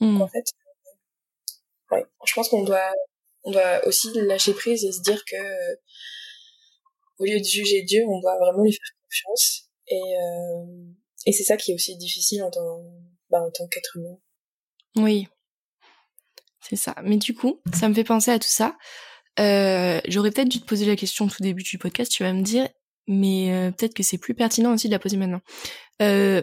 Mm. 0.00 0.20
en 0.20 0.28
fait, 0.28 0.44
euh, 1.92 1.96
ouais, 1.96 2.04
je 2.26 2.34
pense 2.34 2.48
qu'on 2.48 2.64
doit, 2.64 2.92
on 3.44 3.50
doit 3.50 3.86
aussi 3.86 4.08
lâcher 4.14 4.52
prise 4.54 4.84
et 4.84 4.92
se 4.92 5.02
dire 5.02 5.22
que, 5.24 5.36
au 7.18 7.24
lieu 7.24 7.38
de 7.38 7.44
juger 7.44 7.82
Dieu, 7.82 8.02
on 8.08 8.20
doit 8.20 8.38
vraiment 8.38 8.64
lui 8.64 8.72
faire 8.72 8.96
confiance. 9.02 9.70
Et, 9.86 10.00
et 11.26 11.32
c'est 11.32 11.44
ça 11.44 11.56
qui 11.56 11.70
est 11.70 11.74
aussi 11.74 11.96
difficile 11.96 12.42
en 12.42 12.50
tant, 12.50 12.82
bah, 13.30 13.40
en 13.40 13.50
tant 13.50 13.68
qu'être 13.68 13.96
humain. 13.96 14.18
Oui, 14.96 15.26
c'est 16.60 16.76
ça. 16.76 16.94
Mais 17.02 17.16
du 17.16 17.34
coup, 17.34 17.60
ça 17.72 17.88
me 17.88 17.94
fait 17.94 18.04
penser 18.04 18.30
à 18.30 18.38
tout 18.38 18.48
ça. 18.48 18.76
Euh, 19.40 20.00
J'aurais 20.06 20.30
peut-être 20.30 20.48
dû 20.48 20.60
te 20.60 20.66
poser 20.66 20.86
la 20.86 20.96
question 20.96 21.26
au 21.26 21.28
tout 21.28 21.42
début 21.42 21.62
du 21.62 21.78
podcast, 21.78 22.10
tu 22.10 22.22
vas 22.22 22.32
me 22.32 22.42
dire, 22.42 22.68
mais 23.08 23.52
euh, 23.52 23.70
peut-être 23.72 23.94
que 23.94 24.02
c'est 24.02 24.18
plus 24.18 24.34
pertinent 24.34 24.72
aussi 24.72 24.86
de 24.88 24.92
la 24.92 24.98
poser 24.98 25.16
maintenant. 25.16 25.40
Euh, 26.02 26.42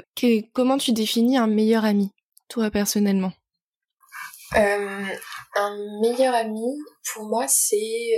comment 0.53 0.77
tu 0.77 0.91
définis 0.91 1.37
un 1.37 1.47
meilleur 1.47 1.85
ami, 1.85 2.11
toi 2.49 2.69
personnellement? 2.69 3.31
Un 4.53 5.77
meilleur 6.01 6.35
ami, 6.35 6.77
pour 7.13 7.25
moi, 7.25 7.47
c'est... 7.47 8.11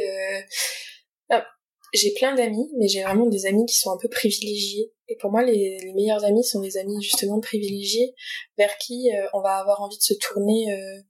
J'ai 1.93 2.12
plein 2.13 2.34
d'amis, 2.34 2.69
mais 2.77 2.88
j'ai 2.88 3.03
vraiment 3.03 3.27
des 3.27 3.45
amis 3.45 3.65
qui 3.65 3.77
sont 3.77 3.91
un 3.91 3.97
peu 3.97 4.10
privilégiés. 4.10 4.91
Et 5.08 5.15
pour 5.17 5.32
moi, 5.32 5.43
les, 5.43 5.77
les 5.79 5.93
meilleurs 5.93 6.25
amis 6.25 6.43
sont 6.43 6.62
des 6.62 6.77
amis 6.77 7.01
justement 7.01 7.39
privilégiés, 7.39 8.15
vers 8.58 8.75
qui 8.77 9.12
euh, 9.15 9.27
on 9.34 9.41
va 9.41 9.58
avoir 9.58 9.82
envie 9.82 9.97
de 9.97 10.01
se 10.01 10.13
tourner 10.15 10.73
euh, 10.73 11.01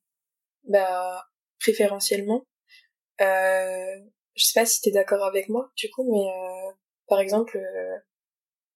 bah, 0.67 1.23
préférentiellement. 1.59 2.45
Euh, 3.21 3.95
je 4.35 4.45
sais 4.45 4.59
pas 4.59 4.65
si 4.65 4.81
t'es 4.81 4.91
d'accord 4.91 5.23
avec 5.23 5.47
moi, 5.47 5.71
du 5.77 5.89
coup, 5.89 6.11
mais 6.11 6.27
euh, 6.27 6.73
par 7.07 7.19
exemple, 7.21 7.59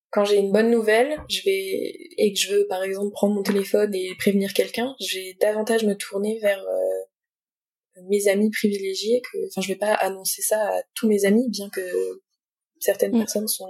quand 0.10 0.24
j'ai 0.24 0.38
une 0.38 0.52
bonne 0.52 0.72
nouvelle, 0.72 1.18
je 1.30 1.42
vais 1.44 1.94
et 2.18 2.34
que 2.34 2.40
je 2.40 2.54
veux 2.54 2.68
par 2.68 2.84
exemple 2.84 3.12
prendre 3.12 3.36
mon 3.36 3.44
téléphone 3.44 3.94
et 3.94 4.16
prévenir 4.18 4.54
quelqu'un, 4.54 4.96
je 5.00 5.20
vais 5.20 5.38
davantage 5.40 5.84
me 5.84 5.96
tourner 5.96 6.40
vers 6.40 6.62
euh, 6.62 7.04
mes 8.04 8.28
amis 8.28 8.50
privilégiés 8.52 9.22
que 9.22 9.48
enfin 9.48 9.62
je 9.62 9.68
vais 9.68 9.78
pas 9.78 9.94
annoncer 9.94 10.42
ça 10.42 10.60
à 10.60 10.82
tous 10.94 11.08
mes 11.08 11.26
amis 11.26 11.50
bien 11.50 11.70
que 11.70 11.82
certaines 12.80 13.16
mm. 13.16 13.20
personnes 13.20 13.48
sont 13.48 13.68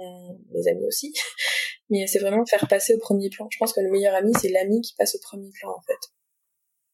mes 0.52 0.68
amis 0.68 0.86
aussi 0.86 1.14
mais 1.90 2.06
c'est 2.06 2.18
vraiment 2.18 2.44
faire 2.46 2.66
passer 2.68 2.94
au 2.94 2.98
premier 2.98 3.30
plan. 3.30 3.48
Je 3.50 3.58
pense 3.58 3.72
que 3.72 3.80
le 3.80 3.90
meilleur 3.90 4.14
ami 4.14 4.32
c'est 4.40 4.48
l'ami 4.48 4.80
qui 4.80 4.94
passe 4.94 5.14
au 5.14 5.20
premier 5.20 5.50
plan 5.60 5.70
en 5.70 5.82
fait. 5.82 5.98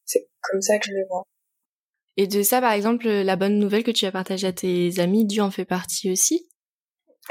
C'est 0.04 0.28
comme 0.42 0.62
ça 0.62 0.78
que 0.78 0.86
je 0.86 0.92
le 0.92 1.06
vois. 1.08 1.24
Et 2.16 2.26
de 2.26 2.42
ça, 2.42 2.60
par 2.60 2.72
exemple, 2.72 3.08
la 3.08 3.36
bonne 3.36 3.58
nouvelle 3.58 3.82
que 3.82 3.90
tu 3.90 4.06
as 4.06 4.12
partagée 4.12 4.46
à 4.46 4.52
tes 4.52 5.00
amis, 5.00 5.24
Dieu 5.24 5.42
en 5.42 5.50
fait 5.50 5.64
partie 5.64 6.12
aussi? 6.12 6.48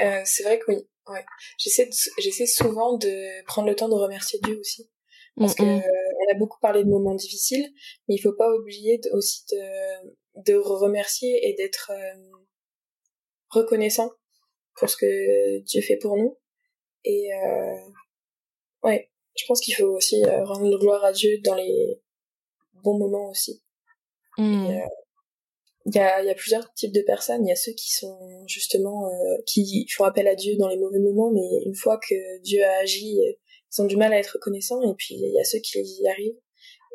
Euh, 0.02 0.20
C'est 0.24 0.42
vrai 0.42 0.58
que 0.58 0.64
oui. 0.68 0.76
Ouais. 1.06 1.24
J'essaie, 1.58 1.88
j'essaie 2.18 2.46
souvent 2.46 2.98
de 2.98 3.44
prendre 3.44 3.68
le 3.68 3.76
temps 3.76 3.88
de 3.88 3.94
remercier 3.94 4.38
Dieu 4.42 4.58
aussi. 4.58 4.90
Parce 5.36 5.54
qu'on 5.54 5.80
que 5.80 5.84
on 6.26 6.34
a 6.34 6.38
beaucoup 6.38 6.58
parlé 6.60 6.84
de 6.84 6.88
moments 6.88 7.14
difficiles, 7.14 7.66
mais 8.08 8.14
il 8.14 8.18
faut 8.18 8.32
pas 8.32 8.52
oublier 8.54 9.00
aussi 9.12 9.44
de, 9.50 10.42
de 10.42 10.54
remercier 10.54 11.48
et 11.48 11.54
d'être 11.54 11.92
euh, 11.92 12.38
reconnaissant 13.48 14.10
pour 14.76 14.88
ce 14.88 14.96
que 14.96 15.60
Dieu 15.60 15.82
fait 15.82 15.96
pour 15.96 16.16
nous. 16.16 16.38
Et 17.04 17.32
euh, 17.34 17.76
ouais, 18.82 19.10
je 19.36 19.44
pense 19.46 19.60
qu'il 19.60 19.74
faut 19.74 19.96
aussi 19.96 20.24
euh, 20.24 20.44
rendre 20.44 20.78
gloire 20.78 21.04
à 21.04 21.12
Dieu 21.12 21.38
dans 21.42 21.54
les 21.54 22.00
bons 22.82 22.98
moments 22.98 23.30
aussi. 23.30 23.62
Mmh. 24.38 24.66
Euh, 24.66 24.86
il 25.86 25.94
y 25.94 25.98
a, 25.98 26.22
y 26.22 26.30
a 26.30 26.34
plusieurs 26.34 26.72
types 26.72 26.94
de 26.94 27.02
personnes. 27.02 27.44
Il 27.46 27.50
y 27.50 27.52
a 27.52 27.56
ceux 27.56 27.72
qui 27.72 27.92
sont 27.92 28.18
justement 28.46 29.06
qui 29.46 29.86
font 29.94 30.04
appel 30.04 30.26
à 30.26 30.34
Dieu 30.34 30.56
dans 30.56 30.68
les 30.68 30.78
mauvais 30.78 30.98
moments, 30.98 31.30
mais 31.30 31.62
une 31.66 31.74
fois 31.74 31.98
que 31.98 32.40
Dieu 32.40 32.64
a 32.64 32.78
agi, 32.78 33.20
ils 33.76 33.82
ont 33.82 33.86
du 33.86 33.96
mal 33.96 34.12
à 34.12 34.18
être 34.18 34.34
reconnaissants. 34.34 34.82
Et 34.82 34.94
puis 34.96 35.14
il 35.14 35.32
y 35.32 35.40
a 35.40 35.44
ceux 35.44 35.58
qui 35.58 35.78
y 35.78 36.08
arrivent. 36.08 36.38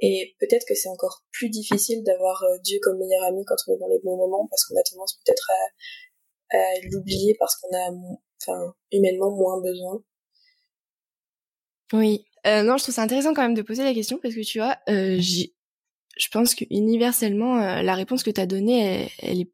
Et 0.02 0.36
peut-être 0.40 0.66
que 0.68 0.76
c'est 0.76 0.90
encore 0.90 1.26
plus 1.32 1.50
difficile 1.50 2.04
d'avoir 2.04 2.44
euh, 2.44 2.58
Dieu 2.64 2.80
comme 2.82 2.98
meilleur 2.98 3.24
ami 3.24 3.44
quand 3.46 3.56
on 3.68 3.76
est 3.76 3.80
dans 3.80 3.90
les 3.90 4.00
bons 4.00 4.16
moments, 4.16 4.48
parce 4.50 4.66
qu'on 4.66 4.78
a 4.78 4.84
tendance 4.84 5.20
peut-être 5.26 5.50
à, 6.52 6.58
l'oublier 6.92 7.36
parce 7.38 7.58
qu'on 7.58 7.76
a, 7.76 7.92
enfin, 8.42 8.74
humainement 8.92 9.32
moins 9.32 9.62
besoin. 9.62 10.02
Oui. 11.94 12.26
Euh, 12.48 12.64
non, 12.64 12.78
je 12.78 12.84
trouve 12.84 12.96
ça 12.96 13.04
intéressant 13.04 13.34
quand 13.34 13.42
même 13.42 13.54
de 13.54 13.62
poser 13.62 13.84
la 13.84 13.94
question 13.94 14.18
parce 14.22 14.34
que 14.34 14.42
tu 14.42 14.60
vois, 14.60 14.78
euh, 14.88 15.20
je 15.20 16.28
pense 16.32 16.56
que 16.56 16.66
universellement, 16.70 17.58
euh, 17.58 17.82
la 17.82 17.96
réponse 17.96 18.24
que 18.24 18.30
tu 18.30 18.40
as 18.40 18.46
donnée, 18.46 19.10
elle, 19.20 19.42
est, 19.42 19.52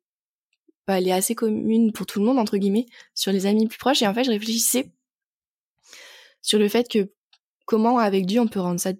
bah, 0.87 0.99
elle 0.99 1.07
est 1.07 1.13
assez 1.13 1.35
commune 1.35 1.91
pour 1.91 2.05
tout 2.05 2.19
le 2.19 2.25
monde, 2.25 2.39
entre 2.39 2.57
guillemets, 2.57 2.85
sur 3.13 3.31
les 3.31 3.45
amis 3.45 3.67
plus 3.67 3.79
proches. 3.79 4.01
Et 4.01 4.07
en 4.07 4.13
fait, 4.13 4.23
je 4.23 4.31
réfléchissais 4.31 4.91
sur 6.41 6.59
le 6.59 6.69
fait 6.69 6.87
que 6.87 7.11
comment, 7.65 7.97
avec 7.99 8.25
Dieu, 8.25 8.39
on 8.39 8.47
peut 8.47 8.59
rendre 8.59 8.79
ça 8.79 8.91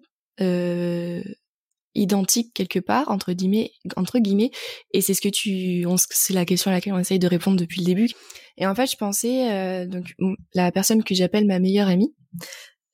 euh, 0.42 1.24
identique 1.94 2.54
quelque 2.54 2.80
part, 2.80 3.10
entre 3.10 3.34
guillemets. 3.34 3.72
Entre 3.96 4.20
guillemets 4.20 4.52
et 4.92 5.02
c'est 5.02 5.14
ce 5.14 5.22
que 5.22 5.30
tu... 5.30 5.86
C'est 6.12 6.34
la 6.34 6.46
question 6.46 6.72
à 6.72 6.74
laquelle 6.74 6.94
on 6.94 7.00
essaye 7.00 7.20
de 7.20 7.28
répondre 7.28 7.58
depuis 7.58 7.82
le 7.82 7.86
début. 7.86 8.10
Et 8.58 8.66
en 8.68 8.76
fait, 8.76 8.90
je 8.90 8.98
pensais, 8.98 9.52
euh, 9.52 9.86
donc, 9.88 10.14
la 10.54 10.72
personne 10.72 11.04
que 11.04 11.16
j'appelle 11.16 11.46
ma 11.46 11.60
meilleure 11.60 11.88
amie, 11.88 12.14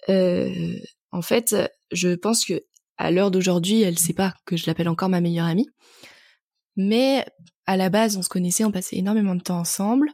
euh, 0.10 0.76
en 1.12 1.22
fait, 1.22 1.56
je 1.92 2.16
pense 2.16 2.46
que 2.46 2.62
à 2.98 3.12
l'heure 3.12 3.32
d'aujourd'hui, 3.32 3.82
elle 3.82 3.98
sait 3.98 4.14
pas 4.14 4.36
que 4.46 4.56
je 4.56 4.68
l'appelle 4.68 4.90
encore 4.90 5.10
ma 5.10 5.22
meilleure 5.22 5.48
amie. 5.48 5.68
Mais 6.76 7.26
à 7.66 7.78
la 7.78 7.90
base, 7.90 8.18
on 8.18 8.22
se 8.22 8.30
connaissait, 8.30 8.64
on 8.64 8.72
passait 8.72 8.98
énormément 8.98 9.36
de 9.36 9.42
temps 9.42 9.60
ensemble, 9.60 10.10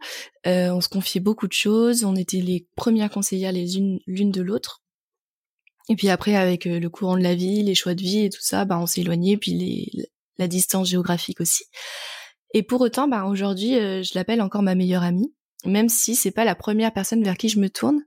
euh, 0.46 0.70
on 0.72 0.82
se 0.82 0.89
confiait 0.89 1.22
beaucoup 1.22 1.48
de 1.48 1.54
choses, 1.54 2.04
on 2.04 2.15
était 2.15 2.41
les 2.41 2.67
premières 2.76 3.10
conseillères 3.10 3.52
les 3.52 3.78
unes 3.78 4.00
l'une 4.08 4.32
de 4.32 4.41
l'autre. 4.41 4.84
Et 5.89 5.95
puis 5.95 6.10
après, 6.10 6.36
avec 6.36 6.67
euh, 6.67 6.80
le 6.80 6.89
courant 6.89 7.17
de 7.17 7.23
la 7.23 7.36
vie, 7.36 7.63
les 7.63 7.76
choix 7.76 7.95
de 7.95 8.02
vie 8.02 8.26
et 8.26 8.30
tout 8.30 8.41
ça, 8.41 8.65
bah, 8.65 8.80
on 8.80 8.86
s'est 8.86 9.02
éloigné, 9.02 9.38
puis 9.38 9.52
les, 9.52 10.10
la 10.38 10.47
distance 10.47 10.89
géographique 10.89 11.41
aussi. 11.41 11.63
Et 12.54 12.63
pour 12.63 12.82
autant, 12.82 13.08
bah, 13.08 13.26
aujourd'hui, 13.26 13.76
euh, 13.76 14.04
je 14.04 14.12
l'appelle 14.15 14.41
encore 14.41 14.63
ma 14.63 14.76
meilleure 14.76 15.04
amie, 15.04 15.34
même 15.65 15.89
si 15.89 16.15
c'est 16.15 16.32
pas 16.32 16.45
la 16.45 16.56
première 16.56 16.93
personne 16.93 17.23
vers 17.23 17.38
qui 17.38 17.50
je 17.50 17.60
me 17.60 17.69
tourne 17.69 18.02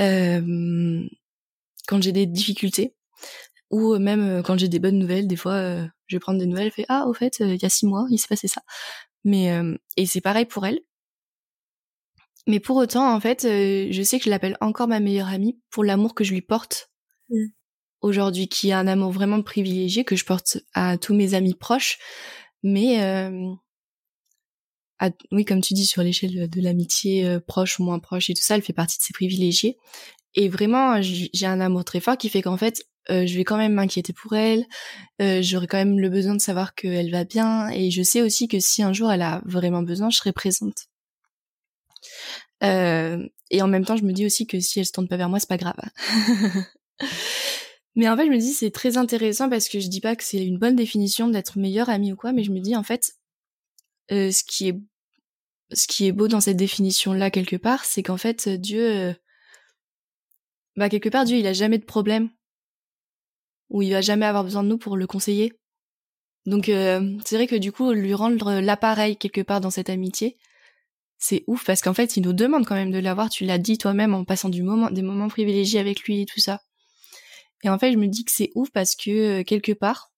euh, 0.00 1.02
quand 1.86 2.02
j'ai 2.02 2.12
des 2.12 2.26
difficultés 2.26 2.94
ou 3.72 3.98
même 3.98 4.38
euh, 4.38 4.42
quand 4.42 4.58
j'ai 4.58 4.68
des 4.68 4.78
bonnes 4.78 4.98
nouvelles, 4.98 5.26
des 5.26 5.36
fois, 5.36 5.54
euh, 5.54 5.86
je 6.06 6.16
vais 6.16 6.20
prendre 6.20 6.38
des 6.38 6.46
nouvelles, 6.46 6.70
et 6.76 6.84
ah 6.88 7.06
au 7.08 7.14
fait, 7.14 7.40
euh, 7.40 7.54
il 7.54 7.62
y 7.62 7.64
a 7.64 7.70
six 7.70 7.86
mois, 7.86 8.06
il 8.10 8.18
s'est 8.18 8.28
passé 8.28 8.46
ça. 8.46 8.62
Mais 9.24 9.52
et 9.96 10.06
c'est 10.06 10.20
pareil 10.20 10.46
pour 10.46 10.66
elle. 10.66 10.80
Mais 12.48 12.58
pour 12.58 12.76
autant, 12.76 13.14
en 13.14 13.20
fait, 13.20 13.42
je 13.42 14.02
sais 14.02 14.18
que 14.18 14.24
je 14.24 14.30
l'appelle 14.30 14.56
encore 14.60 14.88
ma 14.88 14.98
meilleure 14.98 15.28
amie 15.28 15.60
pour 15.70 15.84
l'amour 15.84 16.16
que 16.16 16.24
je 16.24 16.32
lui 16.32 16.42
porte 16.42 16.90
mmh. 17.32 17.46
aujourd'hui, 18.00 18.48
qui 18.48 18.70
est 18.70 18.74
un 18.74 18.86
amour 18.86 19.10
vraiment 19.12 19.42
privilégié 19.42 20.04
que 20.04 20.16
je 20.16 20.24
porte 20.24 20.58
à 20.74 20.98
tous 20.98 21.14
mes 21.14 21.34
amis 21.34 21.54
proches. 21.54 21.98
Mais 22.62 23.28
oui, 25.32 25.44
comme 25.44 25.60
tu 25.60 25.74
dis, 25.74 25.86
sur 25.86 26.02
l'échelle 26.02 26.48
de 26.48 26.60
l'amitié 26.60 27.38
proche 27.46 27.80
ou 27.80 27.84
moins 27.84 27.98
proche 27.98 28.30
et 28.30 28.34
tout 28.34 28.42
ça, 28.42 28.54
elle 28.54 28.62
fait 28.62 28.72
partie 28.72 28.98
de 28.98 29.02
ces 29.02 29.12
privilégiés. 29.12 29.76
Et 30.34 30.48
vraiment, 30.48 31.00
j'ai 31.02 31.46
un 31.46 31.60
amour 31.60 31.84
très 31.84 32.00
fort 32.00 32.16
qui 32.16 32.28
fait 32.28 32.42
qu'en 32.42 32.56
fait, 32.56 32.86
euh, 33.10 33.26
je 33.26 33.36
vais 33.36 33.44
quand 33.44 33.56
même 33.56 33.74
m'inquiéter 33.74 34.12
pour 34.12 34.34
elle, 34.34 34.64
euh, 35.20 35.42
j'aurai 35.42 35.66
quand 35.66 35.76
même 35.76 35.98
le 35.98 36.08
besoin 36.08 36.34
de 36.34 36.40
savoir 36.40 36.74
qu'elle 36.74 37.10
va 37.10 37.24
bien, 37.24 37.68
et 37.70 37.90
je 37.90 38.02
sais 38.02 38.22
aussi 38.22 38.46
que 38.46 38.60
si 38.60 38.82
un 38.82 38.92
jour 38.92 39.10
elle 39.10 39.22
a 39.22 39.42
vraiment 39.44 39.82
besoin, 39.82 40.08
je 40.10 40.18
serai 40.18 40.32
présente. 40.32 40.86
Euh, 42.62 43.26
et 43.50 43.60
en 43.60 43.68
même 43.68 43.84
temps, 43.84 43.96
je 43.96 44.04
me 44.04 44.12
dis 44.12 44.24
aussi 44.24 44.46
que 44.46 44.60
si 44.60 44.78
elle 44.78 44.86
se 44.86 44.92
tourne 44.92 45.08
pas 45.08 45.16
vers 45.16 45.28
moi, 45.28 45.40
c'est 45.40 45.48
pas 45.48 45.56
grave. 45.56 45.74
mais 47.94 48.08
en 48.08 48.16
fait, 48.16 48.26
je 48.26 48.30
me 48.30 48.38
dis 48.38 48.52
c'est 48.52 48.70
très 48.70 48.96
intéressant 48.96 49.48
parce 49.48 49.68
que 49.68 49.80
je 49.80 49.88
dis 49.88 50.00
pas 50.00 50.16
que 50.16 50.24
c'est 50.24 50.44
une 50.44 50.58
bonne 50.58 50.76
définition 50.76 51.28
d'être 51.28 51.58
meilleure 51.58 51.90
amie 51.90 52.12
ou 52.12 52.16
quoi, 52.16 52.32
mais 52.32 52.44
je 52.44 52.52
me 52.52 52.60
dis 52.60 52.76
en 52.76 52.82
fait, 52.82 53.12
euh, 54.10 54.30
ce 54.30 54.44
qui 54.44 54.68
est 54.68 54.80
ce 55.72 55.86
qui 55.86 56.06
est 56.06 56.12
beau 56.12 56.28
dans 56.28 56.40
cette 56.40 56.56
définition 56.56 57.12
là 57.14 57.30
quelque 57.30 57.56
part, 57.56 57.84
c'est 57.84 58.02
qu'en 58.02 58.18
fait 58.18 58.48
Dieu, 58.48 59.14
bah 60.76 60.88
quelque 60.88 61.08
part 61.08 61.24
Dieu 61.24 61.38
il 61.38 61.46
a 61.46 61.52
jamais 61.52 61.78
de 61.78 61.84
problème 61.84 62.30
où 63.70 63.82
il 63.82 63.90
va 63.92 64.02
jamais 64.02 64.26
avoir 64.26 64.44
besoin 64.44 64.62
de 64.62 64.68
nous 64.68 64.78
pour 64.78 64.96
le 64.96 65.06
conseiller. 65.06 65.54
Donc 66.46 66.68
euh, 66.68 67.16
c'est 67.24 67.36
vrai 67.36 67.46
que 67.46 67.56
du 67.56 67.72
coup 67.72 67.92
lui 67.92 68.14
rendre 68.14 68.60
l'appareil 68.60 69.16
quelque 69.16 69.40
part 69.40 69.60
dans 69.60 69.70
cette 69.70 69.90
amitié, 69.90 70.36
c'est 71.18 71.44
ouf 71.46 71.64
parce 71.64 71.80
qu'en 71.82 71.94
fait 71.94 72.16
il 72.16 72.22
nous 72.22 72.32
demande 72.32 72.66
quand 72.66 72.74
même 72.74 72.90
de 72.90 72.98
l'avoir. 72.98 73.30
Tu 73.30 73.44
l'as 73.44 73.58
dit 73.58 73.78
toi-même 73.78 74.14
en 74.14 74.24
passant 74.24 74.48
du 74.50 74.62
moment, 74.62 74.90
des 74.90 75.02
moments 75.02 75.28
privilégiés 75.28 75.80
avec 75.80 76.02
lui 76.04 76.22
et 76.22 76.26
tout 76.26 76.40
ça. 76.40 76.60
Et 77.62 77.68
en 77.68 77.78
fait 77.78 77.92
je 77.92 77.98
me 77.98 78.08
dis 78.08 78.24
que 78.24 78.32
c'est 78.32 78.50
ouf 78.54 78.70
parce 78.70 78.94
que 78.96 79.40
euh, 79.40 79.44
quelque 79.44 79.72
part 79.72 80.12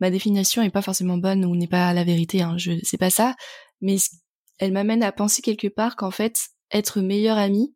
ma 0.00 0.10
définition 0.10 0.62
est 0.62 0.70
pas 0.70 0.82
forcément 0.82 1.16
bonne 1.16 1.44
ou 1.44 1.54
n'est 1.54 1.68
pas 1.68 1.92
la 1.92 2.04
vérité. 2.04 2.42
Hein, 2.42 2.56
je 2.58 2.72
c'est 2.82 2.98
pas 2.98 3.10
ça, 3.10 3.36
mais 3.80 3.96
elle 4.58 4.72
m'amène 4.72 5.02
à 5.02 5.12
penser 5.12 5.42
quelque 5.42 5.68
part 5.68 5.96
qu'en 5.96 6.10
fait 6.10 6.36
être 6.72 7.00
meilleur 7.00 7.38
ami, 7.38 7.74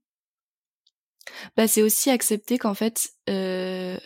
bah 1.56 1.68
c'est 1.68 1.82
aussi 1.82 2.10
accepter 2.10 2.58
qu'en 2.58 2.74
fait 2.74 3.08
euh, 3.28 3.96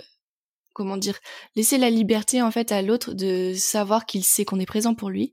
comment 0.73 0.97
dire, 0.97 1.19
laisser 1.57 1.79
la 1.79 1.91
liberté 1.91 2.43
en 2.43 2.51
fait 2.51 2.73
à 2.73 2.83
l'autre 2.83 3.13
de 3.13 3.53
savoir 3.55 4.07
qu'il 4.07 4.25
sait 4.25 4.45
qu'on 4.45 4.61
est 4.61 4.67
présent 4.67 4.95
pour 4.95 5.11
lui, 5.11 5.33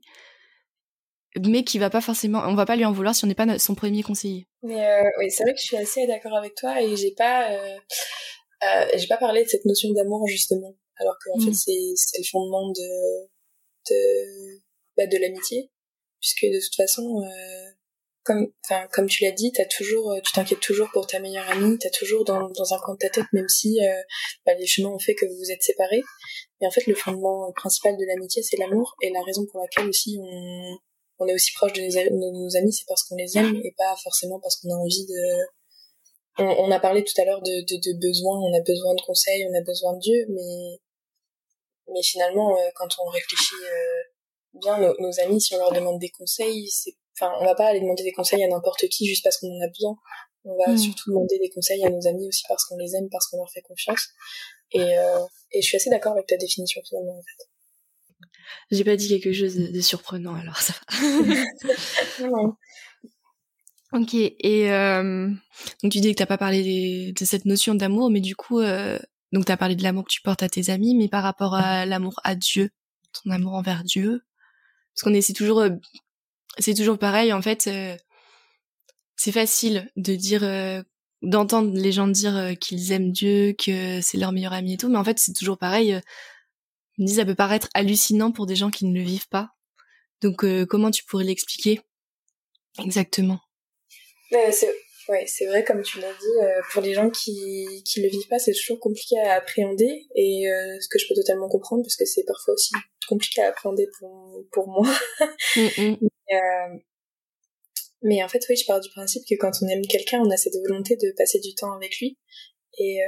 mais 1.40 1.64
qui 1.64 1.78
va 1.78 1.90
pas 1.90 2.00
forcément, 2.00 2.42
on 2.46 2.54
va 2.54 2.66
pas 2.66 2.76
lui 2.76 2.84
en 2.84 2.92
vouloir 2.92 3.14
si 3.14 3.24
on 3.24 3.28
n'est 3.28 3.34
pas 3.34 3.58
son 3.58 3.74
premier 3.74 4.02
conseiller. 4.02 4.46
Mais 4.62 4.86
euh, 4.86 5.04
oui, 5.18 5.30
c'est 5.30 5.44
vrai 5.44 5.54
que 5.54 5.60
je 5.60 5.66
suis 5.66 5.76
assez 5.76 6.06
d'accord 6.06 6.36
avec 6.36 6.54
toi 6.54 6.82
et 6.82 6.96
j'ai 6.96 7.12
pas, 7.16 7.50
euh, 7.50 7.76
euh, 8.64 8.86
j'ai 8.94 9.06
pas 9.06 9.16
parlé 9.16 9.44
de 9.44 9.48
cette 9.48 9.64
notion 9.64 9.90
d'amour 9.92 10.26
justement, 10.26 10.74
alors 10.96 11.16
qu'en 11.24 11.40
fait 11.40 11.50
mm. 11.50 11.54
c'est 11.54 11.92
c'est 11.96 12.18
le 12.18 12.28
fondement 12.30 12.70
de 12.70 13.28
de 13.90 14.60
bah, 14.96 15.06
de 15.06 15.16
l'amitié, 15.18 15.70
puisque 16.20 16.44
de 16.44 16.60
toute 16.60 16.74
façon 16.74 17.22
comme, 18.28 18.52
enfin, 18.62 18.86
comme 18.92 19.06
tu 19.06 19.24
l'as 19.24 19.32
dit, 19.32 19.52
t'as 19.52 19.64
toujours, 19.64 20.12
euh, 20.12 20.20
tu 20.22 20.32
t'inquiètes 20.32 20.60
toujours 20.60 20.90
pour 20.92 21.06
ta 21.06 21.18
meilleure 21.18 21.48
amie, 21.48 21.78
t'as 21.78 21.88
toujours 21.88 22.26
dans, 22.26 22.50
dans 22.50 22.74
un 22.74 22.78
coin 22.78 22.92
de 22.92 22.98
ta 22.98 23.08
tête, 23.08 23.24
même 23.32 23.48
si 23.48 23.80
euh, 23.80 24.02
bah, 24.44 24.52
les 24.54 24.66
chemins 24.66 24.90
ont 24.90 24.98
fait 24.98 25.14
que 25.14 25.24
vous 25.24 25.34
vous 25.34 25.50
êtes 25.50 25.62
séparés. 25.62 26.02
Mais 26.60 26.66
en 26.66 26.70
fait, 26.70 26.86
le 26.86 26.94
fondement 26.94 27.50
principal 27.56 27.96
de 27.96 28.04
l'amitié, 28.04 28.42
c'est 28.42 28.58
l'amour, 28.58 28.94
et 29.00 29.10
la 29.10 29.22
raison 29.22 29.46
pour 29.50 29.60
laquelle 29.60 29.88
aussi 29.88 30.18
on, 30.20 30.76
on 31.20 31.26
est 31.26 31.32
aussi 31.32 31.52
proche 31.54 31.72
de 31.72 31.80
nos, 32.10 32.44
nos 32.44 32.56
amis, 32.56 32.72
c'est 32.72 32.84
parce 32.86 33.02
qu'on 33.04 33.16
les 33.16 33.38
aime 33.38 33.56
et 33.64 33.74
pas 33.78 33.96
forcément 34.02 34.38
parce 34.40 34.56
qu'on 34.56 34.70
a 34.72 34.76
envie 34.76 35.06
de. 35.06 35.46
On, 36.38 36.44
on, 36.44 36.70
a 36.70 36.80
parlé 36.80 37.04
tout 37.04 37.20
à 37.20 37.24
l'heure 37.24 37.42
de, 37.42 37.60
de, 37.62 37.76
de 37.76 37.98
besoins, 37.98 38.38
on 38.38 38.54
a 38.56 38.60
besoin 38.60 38.94
de 38.94 39.02
conseils, 39.02 39.44
on 39.50 39.58
a 39.58 39.62
besoin 39.62 39.94
de 39.94 40.00
Dieu, 40.00 40.26
mais 40.30 40.80
mais 41.92 42.02
finalement, 42.02 42.56
euh, 42.58 42.68
quand 42.74 42.88
on 42.98 43.08
réfléchit 43.08 43.54
bien, 44.54 44.78
nos, 44.78 44.94
nos 45.00 45.20
amis, 45.20 45.40
si 45.40 45.54
on 45.54 45.58
leur 45.58 45.72
demande 45.72 45.98
des 45.98 46.10
conseils, 46.10 46.68
c'est 46.68 46.94
Enfin, 47.20 47.32
on 47.40 47.44
va 47.44 47.54
pas 47.54 47.66
aller 47.66 47.80
demander 47.80 48.04
des 48.04 48.12
conseils 48.12 48.44
à 48.44 48.48
n'importe 48.48 48.88
qui 48.88 49.06
juste 49.06 49.24
parce 49.24 49.38
qu'on 49.38 49.48
en 49.48 49.64
a 49.64 49.68
besoin. 49.68 49.96
On 50.44 50.56
va 50.56 50.72
hmm. 50.72 50.78
surtout 50.78 51.10
demander 51.10 51.38
des 51.38 51.50
conseils 51.50 51.84
à 51.84 51.90
nos 51.90 52.06
amis 52.06 52.28
aussi 52.28 52.44
parce 52.48 52.64
qu'on 52.64 52.76
les 52.78 52.94
aime, 52.94 53.08
parce 53.10 53.26
qu'on 53.26 53.38
leur 53.38 53.50
fait 53.50 53.62
confiance. 53.62 54.08
Et, 54.72 54.80
euh, 54.80 55.18
et 55.52 55.60
je 55.60 55.66
suis 55.66 55.76
assez 55.76 55.90
d'accord 55.90 56.12
avec 56.12 56.26
ta 56.26 56.36
définition 56.36 56.80
finalement 56.88 57.18
en 57.18 57.22
fait. 57.22 57.48
J'ai 58.70 58.84
pas 58.84 58.96
dit 58.96 59.08
quelque 59.08 59.32
chose 59.32 59.56
de, 59.56 59.80
surprenant 59.80 60.34
alors 60.34 60.58
ça. 60.58 60.74
Ok, 64.00 64.14
et 64.14 64.70
euh, 64.72 65.28
donc 65.82 65.90
tu 65.92 65.98
dis 65.98 66.12
que 66.12 66.18
t'as 66.18 66.26
pas 66.26 66.38
parlé 66.38 67.12
de 67.12 67.24
cette 67.24 67.46
notion 67.46 67.74
d'amour, 67.74 68.10
mais 68.10 68.20
du 68.20 68.36
coup, 68.36 68.60
euh, 68.60 68.96
donc 69.32 69.44
t'as 69.46 69.56
parlé 69.56 69.74
de 69.74 69.82
l'amour 69.82 70.04
que 70.04 70.12
tu 70.12 70.22
portes 70.22 70.44
à 70.44 70.48
tes 70.48 70.70
amis, 70.70 70.94
mais 70.94 71.08
par 71.08 71.24
rapport 71.24 71.54
à 71.54 71.84
l'amour 71.84 72.20
à 72.22 72.36
Dieu, 72.36 72.70
ton 73.12 73.30
amour 73.30 73.54
envers 73.54 73.82
Dieu, 73.82 74.22
parce 74.94 75.02
qu'on 75.02 75.14
est, 75.14 75.20
c'est 75.20 75.32
toujours, 75.32 75.60
euh, 75.60 75.70
c'est 76.58 76.74
toujours 76.74 76.98
pareil 76.98 77.32
en 77.32 77.42
fait. 77.42 77.66
Euh, 77.66 77.96
c'est 79.16 79.32
facile 79.32 79.90
de 79.96 80.14
dire, 80.14 80.44
euh, 80.44 80.82
d'entendre 81.22 81.72
les 81.74 81.90
gens 81.92 82.06
dire 82.06 82.54
qu'ils 82.60 82.92
aiment 82.92 83.10
Dieu, 83.10 83.54
que 83.58 84.00
c'est 84.00 84.18
leur 84.18 84.30
meilleur 84.32 84.52
ami 84.52 84.74
et 84.74 84.76
tout, 84.76 84.88
mais 84.88 84.98
en 84.98 85.04
fait 85.04 85.18
c'est 85.18 85.32
toujours 85.32 85.58
pareil. 85.58 86.00
je 86.96 87.02
me 87.02 87.06
dis 87.08 87.14
ça 87.14 87.24
peut 87.24 87.34
paraître 87.34 87.68
hallucinant 87.74 88.32
pour 88.32 88.46
des 88.46 88.56
gens 88.56 88.70
qui 88.70 88.86
ne 88.86 88.94
le 88.94 89.04
vivent 89.04 89.28
pas. 89.28 89.50
Donc 90.22 90.44
comment 90.66 90.90
tu 90.92 91.04
pourrais 91.04 91.24
l'expliquer 91.24 91.80
exactement? 92.78 93.40
C'est 94.30 94.74
ouais, 95.08 95.24
c'est 95.26 95.46
vrai 95.46 95.64
comme 95.64 95.82
tu 95.82 96.00
l'as 96.00 96.12
dit. 96.12 96.44
Euh, 96.44 96.60
pour 96.72 96.82
les 96.82 96.94
gens 96.94 97.10
qui 97.10 97.66
qui 97.84 98.00
le 98.02 98.08
vivent 98.08 98.28
pas, 98.28 98.38
c'est 98.38 98.52
toujours 98.52 98.78
compliqué 98.80 99.18
à 99.20 99.34
appréhender 99.34 100.06
et 100.14 100.48
euh, 100.48 100.78
ce 100.80 100.88
que 100.88 100.98
je 100.98 101.08
peux 101.08 101.14
totalement 101.14 101.48
comprendre 101.48 101.82
parce 101.82 101.96
que 101.96 102.04
c'est 102.04 102.24
parfois 102.24 102.54
aussi 102.54 102.72
compliqué 103.08 103.42
à 103.42 103.48
appréhender 103.48 103.88
pour 103.98 104.44
pour 104.52 104.68
moi. 104.68 104.86
Mm, 105.56 105.96
mais, 106.02 106.36
euh, 106.36 106.78
mais 108.02 108.22
en 108.22 108.28
fait, 108.28 108.40
oui, 108.48 108.56
je 108.56 108.66
pars 108.66 108.80
du 108.80 108.90
principe 108.90 109.22
que 109.28 109.34
quand 109.36 109.50
on 109.62 109.68
aime 109.68 109.86
quelqu'un, 109.86 110.20
on 110.20 110.30
a 110.30 110.36
cette 110.36 110.54
volonté 110.54 110.96
de 110.96 111.12
passer 111.16 111.40
du 111.40 111.54
temps 111.54 111.72
avec 111.72 111.98
lui 111.98 112.18
et 112.78 112.98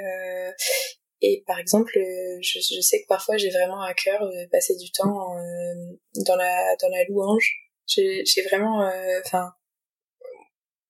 et 1.23 1.45
par 1.47 1.59
exemple, 1.59 1.93
je, 2.41 2.59
je 2.59 2.81
sais 2.81 3.03
que 3.03 3.07
parfois 3.09 3.37
j'ai 3.37 3.51
vraiment 3.51 3.83
à 3.83 3.93
cœur 3.95 4.21
de 4.21 4.49
passer 4.51 4.75
du 4.77 4.91
temps 4.91 5.37
dans 6.27 6.37
la 6.37 6.77
dans 6.81 6.89
la 6.89 7.05
louange. 7.09 7.53
J'ai 7.87 8.43
vraiment, 8.49 8.91
enfin, 9.25 9.53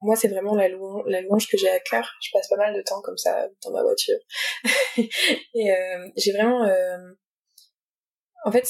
moi, 0.02 0.16
c'est 0.16 0.28
vraiment 0.28 0.54
la, 0.54 0.68
louange, 0.68 1.04
la 1.06 1.20
louange 1.20 1.48
que 1.48 1.58
j'ai 1.58 1.68
à 1.68 1.78
cœur. 1.80 2.10
Je 2.22 2.30
passe 2.32 2.48
pas 2.48 2.56
mal 2.56 2.74
de 2.74 2.82
temps 2.82 3.02
comme 3.02 3.18
ça 3.18 3.48
dans 3.62 3.70
ma 3.70 3.82
voiture. 3.82 4.18
et 4.96 5.72
euh, 5.72 6.08
j'ai 6.16 6.32
vraiment... 6.32 6.64
Euh... 6.64 7.12
En 8.44 8.52
fait, 8.52 8.66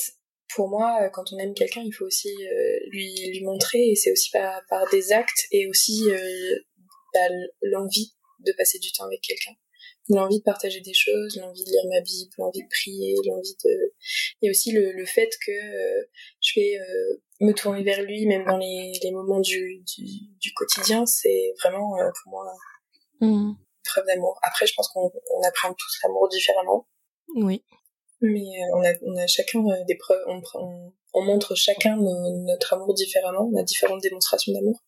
pour 0.54 0.68
moi, 0.68 1.08
quand 1.10 1.32
on 1.32 1.38
aime 1.38 1.54
quelqu'un, 1.54 1.82
il 1.82 1.92
faut 1.92 2.06
aussi 2.06 2.28
euh, 2.28 2.78
lui, 2.90 3.14
lui 3.30 3.44
montrer, 3.44 3.90
et 3.90 3.94
c'est 3.94 4.10
aussi 4.10 4.30
par, 4.30 4.88
des 4.90 5.12
actes, 5.12 5.46
et 5.52 5.68
aussi 5.68 6.02
euh, 6.10 6.56
bah, 7.14 7.28
l'envie 7.62 8.14
de 8.40 8.52
passer 8.56 8.78
du 8.78 8.90
temps 8.92 9.04
avec 9.04 9.20
quelqu'un 9.20 9.52
l'envie 10.10 10.38
de 10.38 10.44
partager 10.44 10.80
des 10.80 10.92
choses, 10.94 11.36
l'envie 11.36 11.64
de 11.64 11.70
lire 11.70 11.86
ma 11.88 12.00
Bible, 12.00 12.30
l'envie 12.38 12.62
de 12.62 12.68
prier, 12.68 13.14
l'envie 13.26 13.56
de... 13.64 13.94
Et 14.42 14.50
aussi 14.50 14.72
le, 14.72 14.92
le 14.92 15.06
fait 15.06 15.30
que 15.46 15.52
euh, 15.52 16.08
je 16.40 16.60
vais 16.60 16.78
euh, 16.78 17.22
me 17.40 17.52
tourner 17.52 17.82
vers 17.82 18.02
lui, 18.02 18.26
même 18.26 18.44
dans 18.44 18.58
les, 18.58 18.92
les 19.02 19.10
moments 19.12 19.40
du, 19.40 19.82
du, 19.86 20.04
du 20.40 20.52
quotidien, 20.54 21.06
c'est 21.06 21.54
vraiment 21.62 21.96
euh, 21.98 22.10
pour 22.22 22.32
moi 22.32 22.44
mmh. 23.20 23.26
une 23.26 23.56
preuve 23.84 24.06
d'amour. 24.06 24.38
Après, 24.42 24.66
je 24.66 24.74
pense 24.74 24.88
qu'on 24.88 25.10
on 25.36 25.42
apprend 25.42 25.72
tous 25.72 25.98
l'amour 26.02 26.28
différemment. 26.28 26.88
Oui. 27.36 27.64
Mais 28.20 28.50
on, 28.74 28.82
a, 28.82 28.92
on 29.02 29.16
a 29.16 29.26
chacun 29.26 29.62
des 29.88 29.96
preuves, 29.96 30.22
on, 30.26 30.42
on, 30.54 30.92
on 31.14 31.22
montre 31.22 31.54
chacun 31.54 31.96
notre 31.96 32.74
amour 32.74 32.92
différemment, 32.94 33.50
on 33.52 33.56
a 33.58 33.62
différentes 33.62 34.02
démonstrations 34.02 34.52
d'amour. 34.52 34.82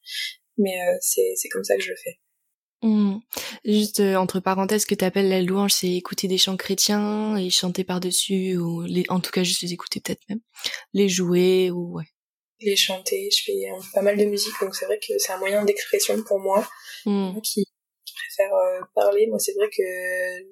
Mais 0.59 0.77
c'est 1.01 1.49
comme 1.51 1.65
ça 1.65 1.77
que 1.77 1.83
je 1.83 1.91
le 1.91 1.97
fais. 1.97 2.19
Mmh. 2.83 3.21
Juste 3.65 4.01
euh, 4.01 4.17
entre 4.17 4.41
parenthèses, 4.41 4.83
ce 4.83 4.87
que 4.87 4.95
tu 4.97 5.05
appelles 5.05 5.29
la 5.29 5.41
louange, 5.41 5.73
c'est 5.73 5.89
écouter 5.89 6.27
des 6.27 6.39
chants 6.39 6.57
chrétiens 6.57 7.37
et 7.37 7.49
chanter 7.49 7.85
par-dessus, 7.85 8.57
ou 8.57 8.83
les, 8.83 9.05
en 9.09 9.21
tout 9.21 9.31
cas 9.31 9.45
juste 9.45 9.63
les 9.63 9.73
écouter 9.73 10.01
peut-être 10.01 10.23
même, 10.29 10.41
les 10.93 11.09
jouer 11.09 11.71
ou 11.71 11.99
ouais. 11.99 12.07
Les 12.61 12.77
chanter, 12.77 13.29
je 13.31 13.43
fais 13.45 13.69
pas 13.95 14.03
mal 14.03 14.17
de 14.17 14.25
musique, 14.25 14.55
donc 14.61 14.75
c'est 14.75 14.87
vrai 14.87 14.99
que 14.99 15.17
c'est 15.19 15.33
un 15.33 15.39
moyen 15.39 15.65
d'expression 15.65 16.23
pour 16.25 16.41
moi. 16.41 16.69
Mmh. 17.07 17.41
Qui, 17.43 17.65
préfère 18.15 18.55
euh, 18.55 18.81
parler, 18.95 19.27
moi 19.27 19.39
c'est 19.39 19.55
vrai 19.55 19.69
que, 19.69 20.43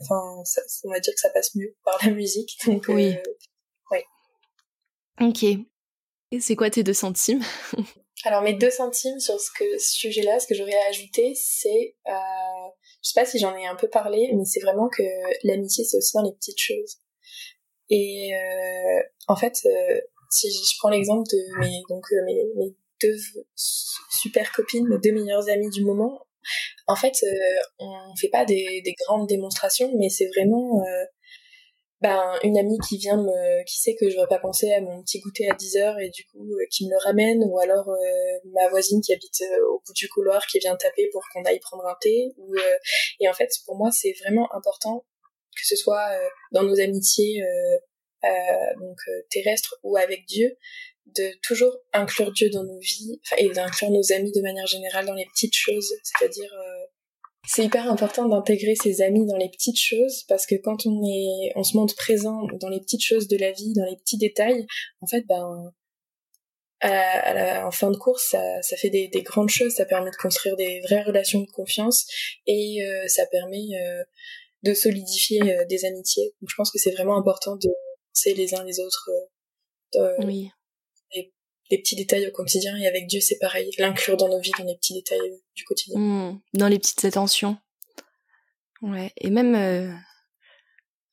enfin, 0.00 0.42
on 0.84 0.90
va 0.90 1.00
dire 1.00 1.14
que 1.14 1.20
ça 1.20 1.30
passe 1.30 1.54
mieux 1.54 1.76
par 1.84 1.98
la 2.04 2.10
musique, 2.10 2.58
donc 2.66 2.86
oui. 2.88 3.14
Euh, 3.14 3.22
ouais. 3.92 4.04
Ok. 5.20 5.44
Et 5.44 6.40
c'est 6.40 6.56
quoi 6.56 6.70
tes 6.70 6.82
deux 6.82 6.92
centimes? 6.92 7.42
Alors 8.24 8.42
mes 8.42 8.54
deux 8.54 8.70
centimes 8.70 9.18
sur 9.18 9.38
ce, 9.40 9.50
sujet-là, 9.78 10.38
ce 10.38 10.46
que 10.46 10.54
j'aurais 10.54 10.74
à 10.74 10.88
ajouter, 10.88 11.34
c'est, 11.34 11.96
euh, 12.06 12.68
je 13.02 13.08
sais 13.08 13.20
pas 13.20 13.26
si 13.26 13.38
j'en 13.38 13.56
ai 13.56 13.66
un 13.66 13.74
peu 13.74 13.88
parlé, 13.88 14.30
mais 14.34 14.44
c'est 14.44 14.60
vraiment 14.60 14.88
que 14.88 15.02
l'amitié, 15.44 15.84
c'est 15.84 15.96
aussi 15.96 16.12
dans 16.14 16.22
les 16.22 16.32
petites 16.32 16.60
choses. 16.60 16.98
Et 17.90 18.32
euh, 18.34 19.02
en 19.28 19.36
fait, 19.36 19.58
euh, 19.66 20.00
si 20.30 20.48
je 20.50 20.78
prends 20.78 20.88
l'exemple 20.88 21.28
de 21.30 21.60
mes 21.60 21.82
donc 21.88 22.04
euh, 22.12 22.24
mes, 22.24 22.74
deux 23.02 23.16
super 23.56 24.52
copines, 24.52 24.86
mes 24.88 24.98
deux 24.98 25.12
meilleures 25.12 25.48
amies 25.48 25.70
du 25.70 25.84
moment, 25.84 26.24
en 26.86 26.94
fait, 26.94 27.14
euh, 27.24 27.62
on 27.80 28.16
fait 28.20 28.28
pas 28.28 28.44
des, 28.44 28.82
des, 28.82 28.94
grandes 29.04 29.28
démonstrations, 29.28 29.92
mais 29.98 30.08
c'est 30.08 30.28
vraiment 30.36 30.80
ben 32.02 32.38
une 32.42 32.58
amie 32.58 32.78
qui 32.88 32.98
vient 32.98 33.16
me 33.16 33.64
qui 33.64 33.80
sait 33.80 33.94
que 33.94 34.10
je 34.10 34.16
vais 34.16 34.26
pas 34.28 34.40
penser 34.40 34.72
à 34.72 34.80
mon 34.80 35.02
petit 35.02 35.20
goûter 35.20 35.48
à 35.48 35.54
10 35.54 35.76
heures 35.76 35.98
et 36.00 36.10
du 36.10 36.24
coup 36.26 36.44
euh, 36.54 36.66
qui 36.70 36.84
me 36.86 36.90
le 36.90 36.98
ramène. 37.04 37.44
Ou 37.44 37.58
alors 37.60 37.88
euh, 37.88 38.38
ma 38.52 38.68
voisine 38.68 39.00
qui 39.00 39.12
habite 39.12 39.40
euh, 39.42 39.66
au 39.70 39.82
bout 39.86 39.92
du 39.94 40.08
couloir 40.08 40.46
qui 40.46 40.58
vient 40.58 40.76
taper 40.76 41.08
pour 41.12 41.22
qu'on 41.32 41.44
aille 41.44 41.60
prendre 41.60 41.86
un 41.86 41.96
thé. 42.00 42.32
Ou 42.38 42.54
et 43.20 43.28
en 43.28 43.32
fait 43.32 43.50
pour 43.64 43.76
moi 43.76 43.90
c'est 43.92 44.14
vraiment 44.24 44.52
important 44.54 45.04
que 45.56 45.66
ce 45.66 45.76
soit 45.76 46.08
dans 46.52 46.62
nos 46.62 46.80
amitiés 46.80 47.42
donc 48.80 48.98
terrestres 49.30 49.76
ou 49.82 49.96
avec 49.96 50.24
Dieu 50.26 50.56
de 51.06 51.30
toujours 51.42 51.76
inclure 51.92 52.32
Dieu 52.32 52.48
dans 52.50 52.64
nos 52.64 52.78
vies 52.78 53.20
et 53.36 53.50
d'inclure 53.50 53.90
nos 53.90 54.12
amis 54.12 54.32
de 54.32 54.40
manière 54.40 54.66
générale 54.66 55.06
dans 55.06 55.14
les 55.14 55.26
petites 55.26 55.54
choses. 55.54 55.92
C'est-à-dire 56.02 56.52
c'est 57.46 57.64
hyper 57.64 57.90
important 57.90 58.28
d'intégrer 58.28 58.74
ses 58.76 59.02
amis 59.02 59.26
dans 59.26 59.36
les 59.36 59.48
petites 59.48 59.78
choses 59.78 60.24
parce 60.28 60.46
que 60.46 60.54
quand 60.54 60.86
on 60.86 61.02
est, 61.04 61.52
on 61.56 61.64
se 61.64 61.76
montre 61.76 61.96
présent 61.96 62.46
dans 62.60 62.68
les 62.68 62.80
petites 62.80 63.04
choses 63.04 63.28
de 63.28 63.36
la 63.36 63.50
vie, 63.50 63.72
dans 63.74 63.84
les 63.84 63.96
petits 63.96 64.18
détails, 64.18 64.66
en 65.00 65.06
fait, 65.06 65.26
ben, 65.26 65.72
à 66.80 67.34
la, 67.34 67.66
en 67.66 67.70
fin 67.70 67.90
de 67.90 67.96
course, 67.96 68.30
ça, 68.30 68.62
ça 68.62 68.76
fait 68.76 68.90
des, 68.90 69.08
des, 69.08 69.22
grandes 69.22 69.50
choses, 69.50 69.74
ça 69.74 69.84
permet 69.84 70.10
de 70.10 70.16
construire 70.16 70.56
des 70.56 70.80
vraies 70.80 71.02
relations 71.02 71.40
de 71.40 71.50
confiance 71.50 72.06
et 72.46 72.82
euh, 72.82 73.06
ça 73.08 73.26
permet 73.26 73.68
euh, 73.76 74.02
de 74.62 74.74
solidifier 74.74 75.42
euh, 75.42 75.64
des 75.66 75.84
amitiés. 75.84 76.34
Donc 76.40 76.50
je 76.50 76.54
pense 76.56 76.70
que 76.70 76.78
c'est 76.78 76.92
vraiment 76.92 77.16
important 77.16 77.56
de 77.56 77.68
penser 78.12 78.34
les 78.34 78.54
uns 78.54 78.64
les 78.64 78.80
autres. 78.80 79.10
oui 80.20 80.50
les 81.70 81.78
petits 81.78 81.96
détails 81.96 82.26
au 82.26 82.30
quotidien 82.30 82.76
et 82.76 82.86
avec 82.86 83.06
Dieu 83.06 83.20
c'est 83.20 83.38
pareil, 83.38 83.70
l'inclure 83.78 84.16
dans 84.16 84.28
nos 84.28 84.40
vies, 84.40 84.52
dans 84.58 84.64
les 84.64 84.76
petits 84.76 84.94
détails 84.94 85.18
euh, 85.20 85.36
du 85.56 85.64
quotidien. 85.64 85.98
Mmh, 85.98 86.40
dans 86.54 86.68
les 86.68 86.78
petites 86.78 87.04
attentions. 87.04 87.56
Ouais, 88.82 89.12
et 89.16 89.30
même 89.30 89.54
euh, 89.54 89.92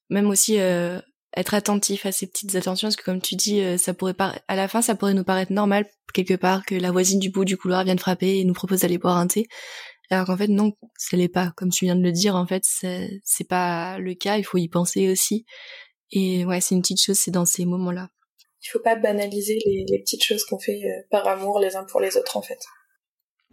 même 0.10 0.28
aussi 0.28 0.60
euh, 0.60 1.00
être 1.38 1.54
attentif 1.54 2.06
à 2.06 2.12
ces 2.12 2.28
petites 2.28 2.56
attentions 2.56 2.88
parce 2.88 2.96
que 2.96 3.04
comme 3.04 3.22
tu 3.22 3.36
dis 3.36 3.62
ça 3.78 3.94
pourrait 3.94 4.16
à 4.20 4.56
la 4.56 4.68
fin 4.68 4.82
ça 4.82 4.96
pourrait 4.96 5.14
nous 5.14 5.24
paraître 5.24 5.54
normal 5.54 5.86
quelque 6.14 6.34
part 6.34 6.66
que 6.66 6.74
la 6.74 6.92
voisine 6.92 7.20
du 7.20 7.30
bout 7.30 7.46
du 7.46 7.56
couloir 7.56 7.84
vienne 7.84 8.00
frapper 8.00 8.40
et 8.40 8.44
nous 8.44 8.54
propose 8.54 8.80
d'aller 8.80 8.98
boire 8.98 9.18
un 9.18 9.28
thé 9.28 9.48
alors 10.10 10.26
qu'en 10.26 10.38
fait 10.38 10.48
non 10.48 10.74
ça 10.98 11.16
l'est 11.16 11.30
pas 11.30 11.54
comme 11.56 11.70
tu 11.70 11.86
viens 11.86 11.96
de 11.96 12.02
le 12.02 12.12
dire 12.12 12.36
en 12.36 12.48
fait 12.48 12.64
c'est 12.66 13.48
pas 13.48 14.00
le 14.00 14.16
cas 14.16 14.38
il 14.40 14.44
faut 14.44 14.58
y 14.58 14.68
penser 14.68 15.08
aussi 15.12 15.46
et 16.10 16.46
ouais 16.46 16.62
c'est 16.62 16.74
une 16.74 16.82
petite 16.82 17.04
chose 17.04 17.20
c'est 17.20 17.30
dans 17.30 17.46
ces 17.46 17.66
moments 17.66 17.92
là 17.92 18.10
il 18.64 18.70
faut 18.70 18.80
pas 18.80 18.96
banaliser 18.96 19.60
les, 19.66 19.86
les 19.88 20.00
petites 20.00 20.24
choses 20.24 20.44
qu'on 20.44 20.60
fait 20.60 20.82
euh, 20.84 21.02
par 21.10 21.28
amour 21.28 21.60
les 21.60 21.76
uns 21.76 21.84
pour 21.84 22.00
les 22.00 22.18
autres 22.18 22.38
en 22.38 22.42
fait. 22.42 22.60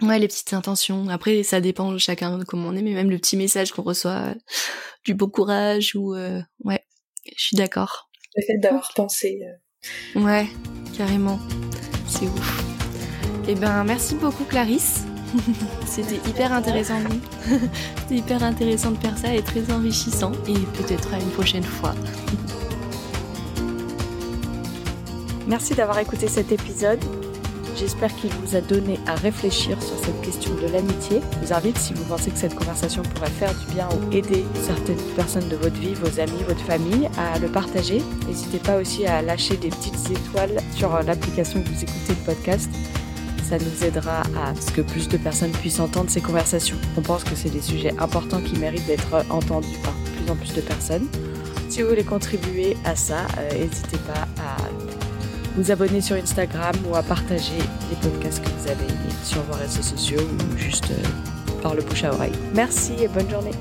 Ouais, 0.02 0.18
les 0.18 0.28
petites 0.28 0.52
intentions. 0.52 1.08
Après, 1.08 1.42
ça 1.42 1.60
dépend 1.60 1.90
de 1.90 1.98
chacun 1.98 2.36
de 2.36 2.44
comment 2.44 2.68
on 2.68 2.76
est, 2.76 2.82
mais 2.82 2.92
même 2.92 3.10
le 3.10 3.16
petit 3.16 3.36
message 3.36 3.72
qu'on 3.72 3.82
reçoit, 3.82 4.26
euh, 4.26 4.34
du 5.04 5.14
beau 5.14 5.28
courage 5.28 5.94
ou 5.94 6.14
euh, 6.14 6.40
ouais, 6.64 6.84
je 7.24 7.42
suis 7.42 7.56
d'accord. 7.56 8.10
Le 8.34 8.42
fait 8.46 8.58
d'avoir 8.58 8.92
pensé. 8.94 9.40
Ouais, 10.14 10.46
carrément. 10.96 11.38
C'est 12.06 12.26
ouf. 12.26 12.64
Eh 13.48 13.54
ben, 13.54 13.84
merci 13.84 14.16
beaucoup 14.16 14.44
Clarisse. 14.44 15.04
C'était 15.86 16.28
hyper 16.28 16.52
intéressant. 16.52 16.98
C'était 18.02 18.16
hyper 18.16 18.42
intéressant 18.42 18.90
de 18.90 18.98
faire 18.98 19.16
ça 19.16 19.34
et 19.34 19.42
très 19.42 19.72
enrichissant. 19.72 20.32
Et 20.46 20.54
peut-être 20.76 21.14
à 21.14 21.18
une 21.18 21.30
prochaine 21.30 21.64
fois. 21.64 21.94
Merci 25.46 25.74
d'avoir 25.74 25.98
écouté 26.00 26.26
cet 26.26 26.50
épisode. 26.50 26.98
J'espère 27.76 28.14
qu'il 28.16 28.30
vous 28.30 28.56
a 28.56 28.60
donné 28.60 28.98
à 29.06 29.14
réfléchir 29.14 29.80
sur 29.80 29.96
cette 30.04 30.20
question 30.20 30.52
de 30.54 30.66
l'amitié. 30.72 31.20
Je 31.34 31.46
vous 31.46 31.52
invite, 31.52 31.78
si 31.78 31.94
vous 31.94 32.02
pensez 32.04 32.30
que 32.30 32.38
cette 32.38 32.56
conversation 32.56 33.02
pourrait 33.02 33.30
faire 33.30 33.54
du 33.54 33.66
bien 33.66 33.88
ou 33.90 34.12
aider 34.12 34.44
certaines 34.60 35.00
personnes 35.14 35.48
de 35.48 35.56
votre 35.56 35.76
vie, 35.76 35.94
vos 35.94 36.18
amis, 36.18 36.42
votre 36.48 36.62
famille, 36.62 37.08
à 37.16 37.38
le 37.38 37.46
partager. 37.46 38.02
N'hésitez 38.26 38.58
pas 38.58 38.78
aussi 38.78 39.06
à 39.06 39.22
lâcher 39.22 39.56
des 39.56 39.68
petites 39.68 40.10
étoiles 40.10 40.56
sur 40.74 40.90
l'application 41.02 41.62
que 41.62 41.68
vous 41.68 41.82
écoutez 41.82 42.14
le 42.18 42.34
podcast. 42.34 42.68
Ça 43.48 43.58
nous 43.58 43.84
aidera 43.84 44.22
à 44.22 44.52
ce 44.60 44.72
que 44.72 44.80
plus 44.80 45.06
de 45.06 45.16
personnes 45.16 45.52
puissent 45.52 45.78
entendre 45.78 46.10
ces 46.10 46.20
conversations. 46.20 46.76
On 46.96 47.02
pense 47.02 47.22
que 47.22 47.36
c'est 47.36 47.50
des 47.50 47.60
sujets 47.60 47.94
importants 48.00 48.40
qui 48.40 48.58
méritent 48.58 48.86
d'être 48.86 49.24
entendus 49.30 49.78
par 49.84 49.92
plus 49.92 50.32
en 50.32 50.34
plus 50.34 50.54
de 50.54 50.60
personnes. 50.60 51.06
Si 51.68 51.82
vous 51.82 51.88
voulez 51.88 52.04
contribuer 52.04 52.76
à 52.84 52.96
ça, 52.96 53.26
euh, 53.38 53.52
n'hésitez 53.52 53.98
pas 53.98 54.26
à 54.42 54.56
vous 55.56 55.70
abonner 55.70 56.00
sur 56.00 56.16
Instagram 56.16 56.74
ou 56.88 56.94
à 56.94 57.02
partager 57.02 57.58
les 57.90 57.96
podcasts 57.96 58.42
que 58.42 58.48
vous 58.48 58.68
avez 58.68 58.86
sur 59.24 59.42
vos 59.42 59.54
réseaux 59.54 59.82
sociaux 59.82 60.20
ou 60.20 60.58
juste 60.58 60.92
par 61.62 61.74
le 61.74 61.82
bouche 61.82 62.04
à 62.04 62.12
oreille. 62.12 62.32
Merci 62.54 62.92
et 63.00 63.08
bonne 63.08 63.28
journée. 63.30 63.52